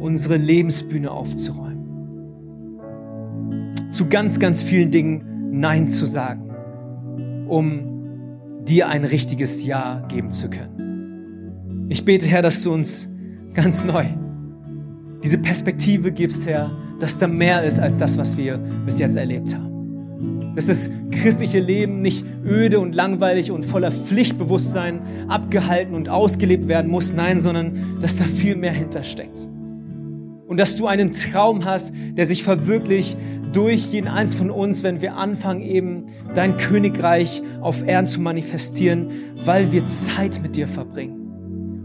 [0.00, 1.74] unsere Lebensbühne aufzuräumen.
[3.88, 6.50] Zu ganz, ganz vielen Dingen Nein zu sagen,
[7.48, 11.86] um dir ein richtiges Ja geben zu können.
[11.88, 13.13] Ich bete, Herr, dass du uns
[13.54, 14.06] ganz neu
[15.24, 19.54] diese Perspektive gibst, Herr, dass da mehr ist als das, was wir bis jetzt erlebt
[19.54, 20.52] haben.
[20.54, 26.90] Dass das christliche Leben nicht öde und langweilig und voller Pflichtbewusstsein abgehalten und ausgelebt werden
[26.90, 29.48] muss, nein, sondern dass da viel mehr hintersteckt.
[30.46, 33.16] Und dass du einen Traum hast, der sich verwirklicht
[33.52, 39.08] durch jeden eins von uns, wenn wir anfangen, eben dein Königreich auf Erden zu manifestieren,
[39.42, 41.23] weil wir Zeit mit dir verbringen.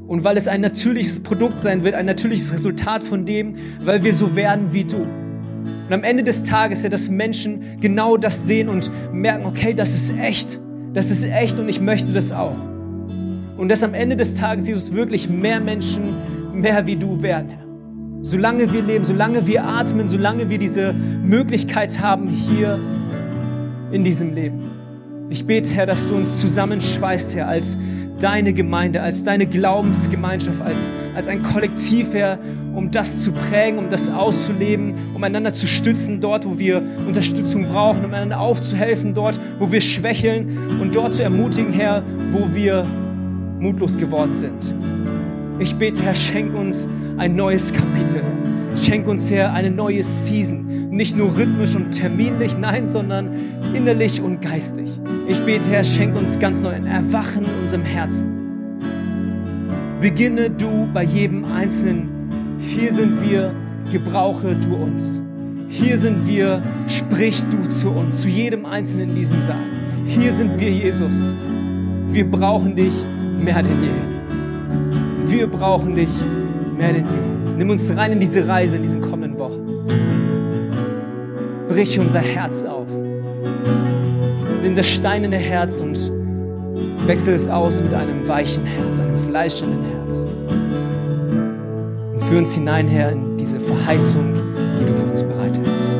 [0.09, 4.11] Und weil es ein natürliches Produkt sein wird, ein natürliches Resultat von dem, weil wir
[4.11, 4.97] so werden wie du.
[4.97, 9.93] Und am Ende des Tages, Herr, dass Menschen genau das sehen und merken, okay, das
[9.93, 10.59] ist echt.
[10.95, 12.55] Das ist echt und ich möchte das auch.
[13.55, 16.01] Und dass am Ende des Tages, Jesus, wirklich mehr Menschen
[16.53, 17.65] mehr wie du werden, Herr.
[18.23, 22.79] Solange wir leben, solange wir atmen, solange wir diese Möglichkeit haben hier
[23.91, 24.59] in diesem Leben.
[25.29, 27.77] Ich bete, Herr, dass du uns zusammenschweißt, Herr, als
[28.19, 32.37] deine Gemeinde, als deine Glaubensgemeinschaft, als, als ein Kollektiv, Herr,
[32.75, 37.67] um das zu prägen, um das auszuleben, um einander zu stützen dort, wo wir Unterstützung
[37.69, 42.85] brauchen, um einander aufzuhelfen dort, wo wir schwächeln und dort zu ermutigen, Herr, wo wir
[43.59, 44.75] mutlos geworden sind.
[45.59, 48.21] Ich bete, Herr, schenk uns ein neues Kapitel.
[48.81, 50.89] Schenk uns, Herr, eine neue Season.
[50.89, 53.29] Nicht nur rhythmisch und terminlich, nein, sondern
[53.73, 54.89] innerlich und geistlich.
[55.27, 58.79] Ich bete, Herr, schenk uns ganz neu ein Erwachen in unserem Herzen.
[59.99, 62.07] Beginne du bei jedem Einzelnen.
[62.59, 63.53] Hier sind wir,
[63.91, 65.21] gebrauche du uns.
[65.67, 69.57] Hier sind wir, sprich du zu uns, zu jedem Einzelnen in diesem Saal.
[70.05, 71.33] Hier sind wir, Jesus.
[72.07, 72.93] Wir brauchen dich
[73.43, 75.37] mehr denn je.
[75.37, 76.09] Wir brauchen dich
[76.77, 77.38] mehr denn je.
[77.59, 79.65] Nimm uns rein in diese Reise in diesen kommenden Wochen.
[81.67, 82.87] Brich unser Herz auf.
[84.63, 86.09] Nimm das steinerne Herz und
[87.05, 90.29] wechsel es aus mit einem weichen Herz, einem fleischernen Herz.
[92.13, 94.35] Und führ uns hinein, Herr, in diese Verheißung,
[94.79, 95.97] die du für uns bereitet hast.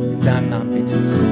[0.00, 1.27] In deinem Namen ich.